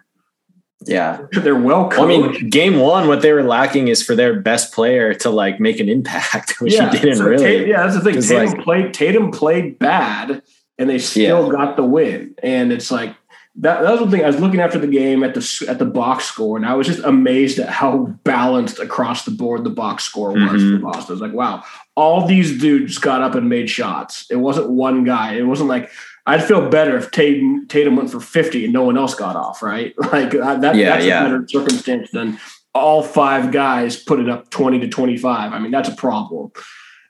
Yeah. 0.85 1.25
They're 1.31 1.55
well 1.55 1.89
coached. 1.89 2.01
I 2.01 2.05
mean, 2.05 2.49
game 2.49 2.79
one, 2.79 3.07
what 3.07 3.21
they 3.21 3.33
were 3.33 3.43
lacking 3.43 3.87
is 3.87 4.03
for 4.03 4.15
their 4.15 4.39
best 4.39 4.73
player 4.73 5.13
to 5.15 5.29
like 5.29 5.59
make 5.59 5.79
an 5.79 5.89
impact, 5.89 6.55
which 6.61 6.73
yeah, 6.73 6.91
he 6.91 6.99
didn't 6.99 7.17
so 7.17 7.25
really. 7.25 7.43
Tatum, 7.43 7.69
yeah, 7.69 7.83
that's 7.83 7.95
the 7.95 8.01
thing. 8.01 8.21
Tatum 8.21 8.57
like, 8.57 8.63
played 8.63 8.93
Tatum 8.93 9.31
played 9.31 9.79
bad 9.79 10.41
and 10.77 10.89
they 10.89 10.99
still 10.99 11.45
yeah. 11.45 11.51
got 11.51 11.75
the 11.75 11.83
win. 11.83 12.35
And 12.43 12.71
it's 12.71 12.91
like 12.91 13.15
that, 13.59 13.81
that 13.81 13.91
was 13.91 14.01
the 14.01 14.11
thing. 14.11 14.23
I 14.23 14.27
was 14.27 14.39
looking 14.39 14.59
after 14.59 14.77
the 14.77 14.87
game 14.87 15.23
at 15.23 15.33
the 15.33 15.65
at 15.67 15.79
the 15.79 15.85
box 15.85 16.25
score, 16.25 16.57
and 16.57 16.65
I 16.65 16.75
was 16.75 16.85
just 16.85 17.03
amazed 17.03 17.57
at 17.57 17.69
how 17.69 18.05
balanced 18.23 18.77
across 18.77 19.25
the 19.25 19.31
board 19.31 19.63
the 19.63 19.71
box 19.71 20.03
score 20.03 20.31
was 20.31 20.61
mm-hmm. 20.61 20.75
for 20.75 20.83
Boston. 20.83 21.05
I 21.07 21.13
was 21.13 21.21
like, 21.21 21.33
wow, 21.33 21.63
all 21.95 22.27
these 22.27 22.59
dudes 22.59 22.99
got 22.99 23.23
up 23.23 23.33
and 23.33 23.49
made 23.49 23.67
shots. 23.67 24.27
It 24.29 24.35
wasn't 24.35 24.69
one 24.69 25.03
guy. 25.03 25.33
It 25.33 25.47
wasn't 25.47 25.69
like 25.69 25.89
I'd 26.27 26.43
feel 26.43 26.69
better 26.69 26.97
if 26.97 27.09
Tatum, 27.09 27.67
Tatum 27.67 27.95
went 27.95 28.11
for 28.11 28.19
fifty 28.19 28.65
and 28.65 28.73
no 28.73 28.83
one 28.83 28.97
else 28.97 29.15
got 29.15 29.35
off. 29.35 29.63
Right, 29.63 29.95
like 30.11 30.35
uh, 30.35 30.57
that. 30.57 30.75
Yeah, 30.75 30.89
that's 30.91 31.05
yeah. 31.05 31.21
a 31.21 31.25
better 31.25 31.47
circumstance 31.47 32.11
than 32.11 32.39
all 32.75 33.01
five 33.01 33.51
guys 33.51 33.95
put 33.97 34.19
it 34.19 34.29
up 34.29 34.51
twenty 34.51 34.79
to 34.81 34.87
twenty 34.87 35.17
five. 35.17 35.51
I 35.53 35.57
mean, 35.57 35.71
that's 35.71 35.89
a 35.89 35.95
problem. 35.95 36.51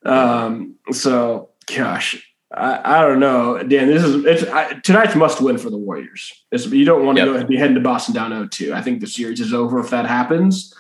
Um, 0.06 0.76
so, 0.92 1.50
gosh, 1.76 2.26
I, 2.54 3.00
I, 3.00 3.02
don't 3.02 3.20
know, 3.20 3.62
Dan. 3.62 3.88
This 3.88 4.04
is 4.04 4.24
it's 4.26 4.44
I, 4.50 4.74
tonight's 4.80 5.16
must 5.16 5.42
win 5.42 5.58
for 5.58 5.70
the 5.70 5.78
Warriors. 5.78 6.32
It's, 6.52 6.66
you 6.68 6.86
don't 6.86 7.06
want 7.06 7.18
to 7.18 7.26
yep. 7.26 7.42
go 7.42 7.48
be 7.48 7.58
heading 7.58 7.76
to 7.76 7.82
Boston 7.82 8.16
down 8.16 8.32
0-2. 8.32 8.72
I 8.72 8.82
think 8.82 9.02
the 9.02 9.08
series 9.08 9.42
is 9.42 9.54
over 9.54 9.80
if 9.80 9.90
that 9.90 10.06
happens. 10.06 10.74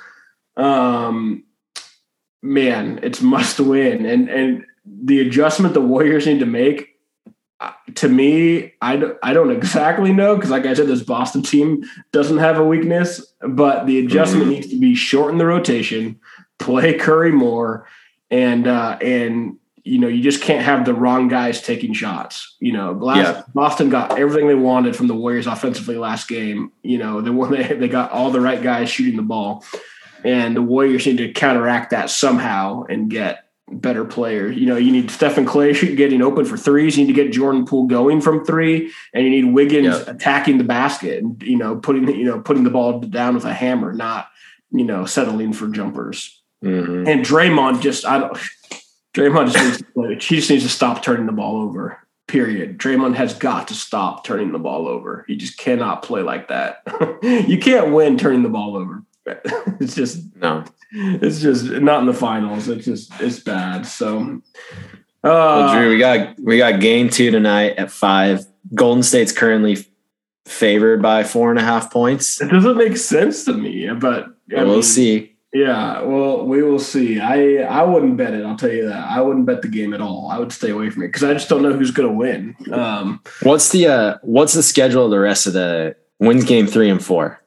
Um, 0.56 1.44
man, 2.42 3.00
it's 3.04 3.22
must 3.22 3.60
win, 3.60 4.06
and 4.06 4.30
and 4.30 4.66
the 4.86 5.20
adjustment 5.20 5.74
the 5.74 5.82
Warriors 5.82 6.26
need 6.26 6.40
to 6.40 6.46
make. 6.46 6.94
Uh, 7.60 7.72
to 7.96 8.08
me, 8.08 8.74
I, 8.82 9.14
I 9.24 9.34
don't 9.34 9.52
exactly 9.52 10.14
know 10.14 10.36
because, 10.36 10.52
like 10.52 10.68
I 10.68 10.74
said, 10.74 10.88
this 10.88 11.02
Boston 11.02 11.42
team 11.42 11.84
doesn't 12.12 12.38
have 12.38 12.60
a 12.60 12.66
weakness, 12.66 13.34
but 13.42 13.88
the 13.88 14.00
adjustment 14.00 14.44
mm-hmm. 14.44 14.52
needs 14.52 14.68
to 14.70 14.80
be 14.80 14.94
shorten 14.94 15.40
the 15.40 15.46
rotation, 15.46 16.20
play 16.60 16.98
Curry 16.98 17.32
more, 17.32 17.88
and 18.30 18.68
uh, 18.68 18.98
and 19.02 19.58
you 19.88 20.00
know, 20.00 20.08
you 20.08 20.22
just 20.22 20.42
can't 20.42 20.64
have 20.64 20.86
the 20.86 20.94
wrong 20.94 21.28
guys 21.28 21.62
taking 21.62 21.94
shots. 21.94 22.56
You 22.60 22.74
know, 22.74 22.92
last, 22.92 23.18
yeah. 23.18 23.44
Boston 23.54 23.90
got 23.90 24.20
everything 24.20 24.48
they 24.48 24.56
wanted 24.56 24.96
from 24.96 25.08
the 25.08 25.16
Warriors 25.16 25.48
offensively 25.48 25.98
last 25.98 26.28
game. 26.28 26.72
You 26.84 26.98
know, 26.98 27.22
they 27.22 27.30
won, 27.30 27.52
they, 27.54 27.74
they 27.74 27.88
got 27.88 28.12
all 28.12 28.32
the 28.32 28.42
right 28.42 28.62
guys 28.62 28.90
shooting 28.90 29.16
the 29.16 29.24
ball, 29.24 29.64
and 30.24 30.56
the 30.56 30.62
Warriors 30.62 31.06
need 31.06 31.18
to 31.18 31.32
counteract 31.32 31.92
that 31.92 32.10
somehow 32.10 32.84
and 32.84 33.10
get 33.10 33.46
better 33.70 34.06
players. 34.06 34.58
You 34.58 34.66
know, 34.66 34.78
you 34.78 34.92
need 34.92 35.12
Stephen 35.12 35.46
Klay 35.46 35.96
getting 35.98 36.22
open 36.22 36.46
for 36.46 36.58
threes. 36.58 36.98
You 36.98 37.06
need 37.06 37.14
to 37.14 37.24
get 37.24 37.32
Jordan 37.32 37.66
Poole 37.66 37.88
going 37.88 38.22
from 38.22 38.46
three, 38.46 38.92
and 39.14 39.24
you 39.24 39.30
need 39.30 39.54
Wiggins 39.54 39.96
attacking 40.08 40.58
the 40.58 40.64
basket 40.64 41.24
and 41.24 41.42
you 41.42 41.58
know 41.58 41.78
putting 41.78 42.08
you 42.10 42.26
know 42.26 42.40
putting 42.40 42.64
the 42.64 42.70
ball 42.70 43.00
down 43.00 43.36
with 43.36 43.46
a 43.46 43.54
hammer, 43.54 43.94
not 43.94 44.28
you 44.72 44.86
know 44.86 45.06
settling 45.06 45.54
for 45.54 45.68
jumpers. 45.68 46.42
Mm-hmm. 46.64 47.08
And 47.08 47.24
Draymond 47.24 47.82
just 47.82 48.06
I 48.06 48.20
don't 48.20 48.38
Draymond 49.18 49.52
just 49.52 49.66
needs 49.66 49.78
to 49.78 49.84
play. 49.86 50.14
He 50.16 50.36
just 50.36 50.50
needs 50.50 50.64
to 50.64 50.70
stop 50.70 51.04
turning 51.04 51.26
the 51.26 51.32
ball 51.32 51.62
over. 51.62 52.00
Period. 52.28 52.78
Draymond 52.78 53.16
has 53.16 53.34
got 53.34 53.70
to 53.70 53.74
stop 53.74 54.24
turning 54.24 54.52
the 54.52 54.60
ball 54.60 54.88
over. 54.88 55.24
He 55.28 55.38
just 55.38 55.58
cannot 55.58 56.04
play 56.04 56.22
like 56.22 56.50
that. 56.50 56.84
you 57.24 57.58
can't 57.58 57.94
win 57.94 58.18
turning 58.18 58.44
the 58.44 58.50
ball 58.50 58.76
over. 58.76 59.04
it's 59.80 59.96
just 59.96 60.36
no. 60.36 60.64
It's 60.92 61.42
just 61.42 61.66
not 61.66 62.02
in 62.02 62.06
the 62.06 62.14
finals. 62.14 62.68
It's 62.68 62.86
just 62.86 63.12
it's 63.20 63.40
bad. 63.40 63.86
So, 63.86 64.20
uh, 64.20 64.34
well, 65.24 65.74
Drew, 65.74 65.90
we 65.90 66.00
got 66.00 66.40
we 66.40 66.58
got 66.58 66.80
game 66.80 67.10
two 67.10 67.32
tonight 67.32 67.76
at 67.78 67.92
five. 67.92 68.46
Golden 68.74 69.04
State's 69.04 69.32
currently 69.32 69.78
favored 70.46 71.02
by 71.02 71.24
four 71.24 71.50
and 71.50 71.60
a 71.60 71.64
half 71.64 71.92
points. 71.92 72.42
It 72.42 72.50
doesn't 72.50 72.78
make 72.78 72.98
sense 72.98 73.46
to 73.46 73.54
me, 73.54 73.90
but 73.90 74.28
I 74.56 74.64
we'll 74.64 74.76
mean, 74.76 74.84
see. 74.84 75.37
Yeah, 75.58 76.02
well, 76.04 76.46
we 76.46 76.62
will 76.62 76.78
see. 76.78 77.20
I 77.20 77.64
I 77.64 77.82
wouldn't 77.82 78.16
bet 78.16 78.36
it. 78.36 78.46
I'll 78.46 78.56
tell 78.56 78.72
you 78.72 78.88
that. 78.88 79.10
I 79.10 79.22
wouldn't 79.22 79.48
bet 79.48 79.64
the 79.64 79.68
game 79.68 79.92
at 79.94 80.02
all. 80.02 80.30
I 80.30 80.38
would 80.38 80.52
stay 80.52 80.70
away 80.70 80.92
from 80.92 81.02
it 81.02 81.08
because 81.08 81.24
I 81.24 81.34
just 81.34 81.50
don't 81.50 81.64
know 81.64 81.74
who's 81.74 81.90
going 81.90 82.08
to 82.08 82.14
win. 82.14 82.56
Um, 82.72 83.22
what's 83.42 83.70
the 83.70 83.88
uh, 83.88 84.18
what's 84.22 84.54
the 84.54 84.62
schedule 84.62 85.06
of 85.06 85.12
the 85.12 85.20
rest 85.20 85.48
of 85.48 85.54
the 85.54 85.96
wins 86.20 86.44
game 86.44 86.68
three 86.68 86.92
and 86.92 87.04
four? 87.04 87.42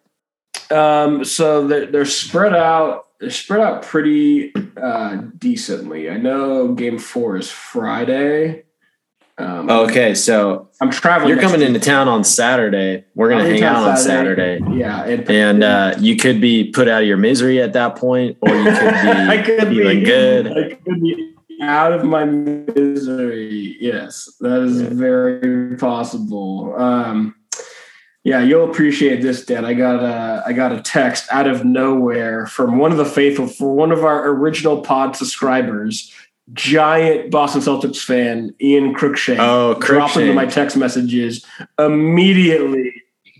Um, 0.72 1.24
so 1.24 1.66
they're, 1.68 1.86
they're 1.86 2.04
spread 2.04 2.54
out. 2.54 3.06
They're 3.20 3.30
spread 3.30 3.60
out 3.60 3.82
pretty 3.82 4.52
uh, 4.76 5.18
decently. 5.38 6.10
I 6.10 6.16
know 6.16 6.74
game 6.74 6.98
four 6.98 7.36
is 7.36 7.48
Friday. 7.48 8.64
Um, 9.40 9.70
okay, 9.70 10.14
so 10.14 10.68
I'm 10.82 10.90
traveling. 10.90 11.30
You're 11.30 11.40
coming 11.40 11.62
into 11.62 11.80
town 11.80 12.08
on 12.08 12.24
Saturday. 12.24 13.04
We're 13.14 13.30
gonna 13.30 13.44
hang 13.44 13.62
out 13.62 13.88
on 13.88 13.96
Saturday. 13.96 14.58
Saturday. 14.58 14.78
Yeah, 14.78 15.04
and, 15.04 15.30
and 15.30 15.64
uh, 15.64 15.94
you 15.98 16.16
could 16.16 16.42
be 16.42 16.70
put 16.70 16.88
out 16.88 17.02
of 17.02 17.08
your 17.08 17.16
misery 17.16 17.62
at 17.62 17.72
that 17.72 17.96
point, 17.96 18.36
or 18.42 18.54
you 18.54 18.64
could 18.64 18.74
be 18.74 18.76
I 19.08 19.42
could 19.42 19.68
feeling 19.68 20.00
be, 20.00 20.04
good. 20.04 20.46
I 20.46 20.74
could 20.74 21.00
be 21.00 21.34
out 21.62 21.92
of 21.92 22.04
my 22.04 22.26
misery. 22.26 23.78
Yes, 23.80 24.30
that 24.40 24.60
is 24.62 24.82
very 24.82 25.76
possible. 25.76 26.74
Um, 26.76 27.34
yeah, 28.22 28.42
you'll 28.42 28.70
appreciate 28.70 29.22
this, 29.22 29.46
Dan. 29.46 29.64
I 29.64 29.72
got 29.72 30.02
a 30.02 30.42
I 30.46 30.52
got 30.52 30.72
a 30.72 30.82
text 30.82 31.28
out 31.32 31.46
of 31.46 31.64
nowhere 31.64 32.46
from 32.46 32.76
one 32.76 32.92
of 32.92 32.98
the 32.98 33.06
faithful 33.06 33.46
for 33.46 33.74
one 33.74 33.90
of 33.90 34.04
our 34.04 34.28
original 34.28 34.82
pod 34.82 35.16
subscribers 35.16 36.12
giant 36.52 37.30
Boston 37.30 37.60
Celtics 37.60 37.98
fan, 37.98 38.54
Ian 38.60 38.94
Cruikshank, 38.94 39.38
oh, 39.38 39.74
dropped 39.74 40.16
into 40.16 40.32
my 40.34 40.46
text 40.46 40.76
messages 40.76 41.44
immediately 41.78 42.92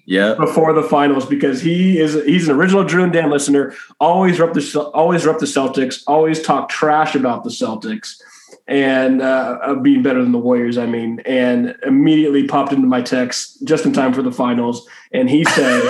yeah. 0.07 0.35
before 0.35 0.73
the 0.73 0.83
finals 0.83 1.27
because 1.27 1.61
he 1.61 1.99
is 1.99 2.15
he's 2.25 2.49
an 2.49 2.57
original 2.57 2.85
Drew 2.85 3.05
and 3.05 3.13
Dan 3.13 3.31
listener. 3.31 3.75
Always 3.99 4.41
rep 4.41 4.53
the 4.53 4.91
always 4.95 5.25
rep 5.27 5.39
the 5.39 5.47
Celtics. 5.47 6.03
Always 6.07 6.43
talk 6.43 6.69
trash 6.69 7.15
about 7.15 7.45
the 7.45 7.51
Celtics 7.51 8.21
and 8.67 9.21
uh, 9.21 9.75
being 9.83 10.03
better 10.03 10.23
than 10.23 10.33
the 10.33 10.39
Warriors. 10.39 10.79
I 10.79 10.87
mean, 10.87 11.21
and 11.27 11.77
immediately 11.85 12.47
popped 12.47 12.73
into 12.73 12.87
my 12.87 13.03
text 13.03 13.67
just 13.67 13.85
in 13.85 13.93
time 13.93 14.13
for 14.13 14.23
the 14.23 14.33
finals. 14.33 14.87
And 15.13 15.29
he 15.29 15.45
said, 15.45 15.83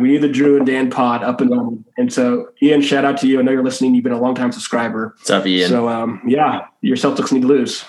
"We 0.00 0.08
need 0.08 0.22
the 0.22 0.28
Drew 0.28 0.56
and 0.56 0.66
Dan 0.66 0.90
pod 0.90 1.22
up 1.22 1.40
and 1.40 1.50
running." 1.50 1.84
And 1.96 2.12
so, 2.12 2.48
Ian, 2.62 2.82
shout 2.82 3.04
out 3.04 3.18
to 3.18 3.28
you. 3.28 3.38
I 3.38 3.42
know 3.42 3.52
you're 3.52 3.64
listening. 3.64 3.94
You've 3.94 4.04
been 4.04 4.12
a 4.12 4.20
long 4.20 4.34
time 4.34 4.52
subscriber. 4.52 5.14
What's 5.16 5.30
up, 5.30 5.46
Ian? 5.46 5.68
So, 5.68 5.88
um, 5.88 6.22
yeah, 6.26 6.66
your 6.80 6.96
Celtics 6.96 7.32
need 7.32 7.42
to 7.42 7.48
lose. 7.48 7.84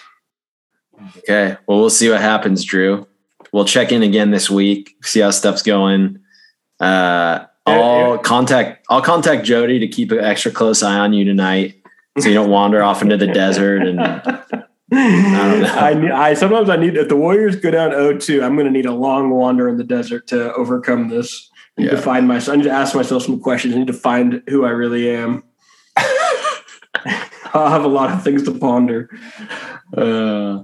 Okay. 1.19 1.57
Well, 1.67 1.79
we'll 1.79 1.89
see 1.89 2.09
what 2.09 2.21
happens, 2.21 2.63
Drew. 2.63 3.07
We'll 3.51 3.65
check 3.65 3.91
in 3.91 4.03
again 4.03 4.31
this 4.31 4.49
week, 4.49 4.95
see 5.01 5.21
how 5.21 5.31
stuff's 5.31 5.61
going. 5.61 6.19
Uh, 6.79 7.45
I'll 7.65 8.17
contact 8.19 8.85
I'll 8.89 9.01
contact 9.01 9.45
Jody 9.45 9.79
to 9.79 9.87
keep 9.87 10.11
an 10.11 10.19
extra 10.19 10.51
close 10.51 10.83
eye 10.83 10.99
on 10.99 11.13
you 11.13 11.25
tonight 11.25 11.81
so 12.17 12.29
you 12.29 12.33
don't 12.33 12.49
wander 12.49 12.81
off 12.81 13.01
into 13.01 13.17
the 13.17 13.27
desert 13.27 13.81
and 13.85 13.99
I, 14.91 15.91
I, 15.91 16.29
I, 16.29 16.33
sometimes 16.33 16.69
I 16.69 16.75
need 16.75 16.95
if 16.95 17.09
the 17.09 17.15
Warriors 17.15 17.55
go 17.55 17.71
down 17.71 17.91
0-2, 17.91 18.43
I'm 18.43 18.55
going 18.55 18.65
to 18.65 18.71
need 18.71 18.85
a 18.85 18.93
long 18.93 19.31
wander 19.31 19.67
in 19.67 19.77
the 19.77 19.83
desert 19.83 20.27
to 20.27 20.53
overcome 20.53 21.09
this. 21.09 21.49
I 21.77 21.81
need 21.81 21.87
yeah. 21.87 21.95
to 21.95 22.01
find 22.01 22.27
myself. 22.27 22.53
I 22.53 22.57
need 22.57 22.65
to 22.65 22.71
ask 22.71 22.95
myself 22.95 23.23
some 23.23 23.39
questions. 23.39 23.75
I 23.75 23.79
need 23.79 23.87
to 23.87 23.93
find 23.93 24.43
who 24.47 24.63
I 24.63 24.69
really 24.69 25.09
am. 25.09 25.43
I'll 27.53 27.69
have 27.69 27.83
a 27.83 27.89
lot 27.89 28.11
of 28.11 28.23
things 28.23 28.43
to 28.43 28.51
ponder. 28.51 29.09
Uh, 29.95 30.63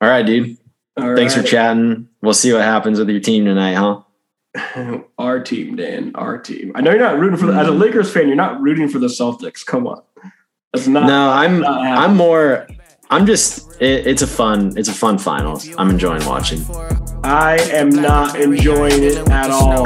all 0.00 0.10
right, 0.10 0.24
dude. 0.24 0.56
All 0.96 1.16
Thanks 1.16 1.34
right. 1.36 1.42
for 1.42 1.48
chatting. 1.48 2.08
We'll 2.22 2.34
see 2.34 2.52
what 2.52 2.62
happens 2.62 2.98
with 2.98 3.10
your 3.10 3.20
team 3.20 3.44
tonight, 3.44 3.74
huh? 3.74 4.02
Our 5.18 5.40
team, 5.40 5.76
Dan. 5.76 6.12
Our 6.14 6.38
team. 6.38 6.72
I 6.74 6.80
know 6.80 6.92
you're 6.92 7.00
not 7.00 7.18
rooting 7.18 7.38
for 7.38 7.46
the, 7.46 7.54
as 7.54 7.66
a 7.66 7.72
mm. 7.72 7.80
Lakers 7.80 8.12
fan. 8.12 8.28
You're 8.28 8.36
not 8.36 8.60
rooting 8.60 8.88
for 8.88 8.98
the 8.98 9.08
Celtics. 9.08 9.66
Come 9.66 9.86
on. 9.86 10.02
Not, 10.74 11.06
no, 11.06 11.30
I'm 11.30 11.64
I'm 11.64 12.16
more. 12.16 12.66
I'm 13.10 13.26
just. 13.26 13.70
It, 13.80 14.06
it's 14.06 14.22
a 14.22 14.26
fun. 14.26 14.76
It's 14.76 14.88
a 14.88 14.92
fun 14.92 15.18
finals. 15.18 15.68
I'm 15.78 15.90
enjoying 15.90 16.24
watching. 16.26 16.64
I 17.22 17.56
am 17.72 17.90
not 17.90 18.38
enjoying 18.38 19.02
it 19.02 19.16
at 19.28 19.50
all. 19.50 19.78
all 19.78 19.84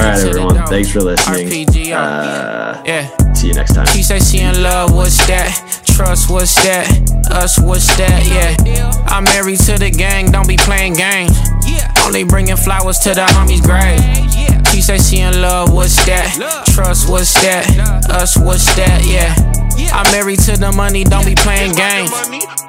right, 0.00 0.24
everyone. 0.24 0.66
Thanks 0.66 0.90
for 0.90 1.00
listening. 1.00 1.68
Uh, 1.92 2.82
yeah. 2.86 3.32
See 3.34 3.48
you 3.48 3.54
next 3.54 3.74
time. 3.74 3.86
She 3.86 4.02
said 4.02 4.22
she 4.22 4.40
in 4.40 4.62
love. 4.62 4.94
What's 4.94 5.26
that? 5.26 5.82
Trust. 5.86 6.30
What's 6.30 6.54
that? 6.64 6.88
Us. 7.30 7.58
What's 7.58 7.96
that? 7.96 8.24
Yeah. 8.26 8.92
I'm 9.06 9.24
married 9.24 9.58
to 9.60 9.78
the 9.78 9.90
gang. 9.90 10.30
Don't 10.30 10.48
be 10.48 10.56
playing 10.56 10.94
games. 10.94 11.36
Only 12.04 12.24
bringing 12.24 12.56
flowers 12.56 12.98
to 13.00 13.10
the 13.14 13.26
homies' 13.26 13.62
grave. 13.62 14.53
Said 14.84 15.00
she 15.00 15.20
in 15.20 15.40
love, 15.40 15.72
what's 15.72 15.96
that? 16.04 16.66
Trust, 16.74 17.08
what's 17.08 17.32
that? 17.40 17.64
Us, 18.10 18.36
what's 18.36 18.66
that? 18.76 19.00
Yeah. 19.02 19.32
I'm 19.96 20.04
married 20.12 20.40
to 20.40 20.58
the 20.58 20.72
money, 20.72 21.04
don't 21.04 21.24
be 21.24 21.34
playing 21.34 21.72
games. 21.72 22.12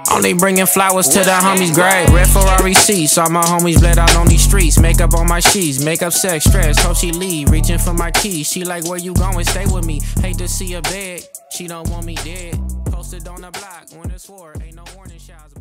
Only 0.10 0.32
bringing 0.32 0.66
flowers 0.66 1.10
to 1.10 1.20
the 1.20 1.36
homies' 1.36 1.76
grave. 1.76 2.08
Red 2.16 2.30
Ferrari 2.30 2.74
seats, 2.74 3.18
all 3.18 3.30
my 3.30 3.42
homies 3.42 3.82
bled 3.82 3.98
out 3.98 4.16
on 4.16 4.28
these 4.28 4.44
streets. 4.44 4.80
Makeup 4.80 5.14
on 5.14 5.28
my 5.28 5.42
sheets, 5.42 5.84
makeup 5.84 6.14
sex, 6.14 6.46
stress. 6.46 6.82
Hope 6.82 6.96
she 6.96 7.12
leave, 7.12 7.50
reaching 7.50 7.80
for 7.80 7.94
my 7.94 8.12
keys. 8.12 8.48
She 8.48 8.64
like, 8.64 8.86
where 8.86 8.98
you 8.98 9.14
going? 9.14 9.44
Stay 9.44 9.66
with 9.66 9.86
me. 9.86 10.00
Hate 10.22 10.38
to 10.38 10.48
see 10.48 10.72
her 10.72 10.82
beg. 10.84 11.22
She 11.52 11.68
don't 11.68 11.90
want 11.90 12.06
me 12.06 12.16
dead. 12.24 12.58
Posted 12.86 13.28
on 13.28 13.42
the 13.42 13.52
block 13.52 13.88
when 13.92 14.10
it's 14.12 14.30
war, 14.30 14.54
ain't 14.64 14.76
no 14.78 14.86
warning 14.96 15.20
shots. 15.20 15.54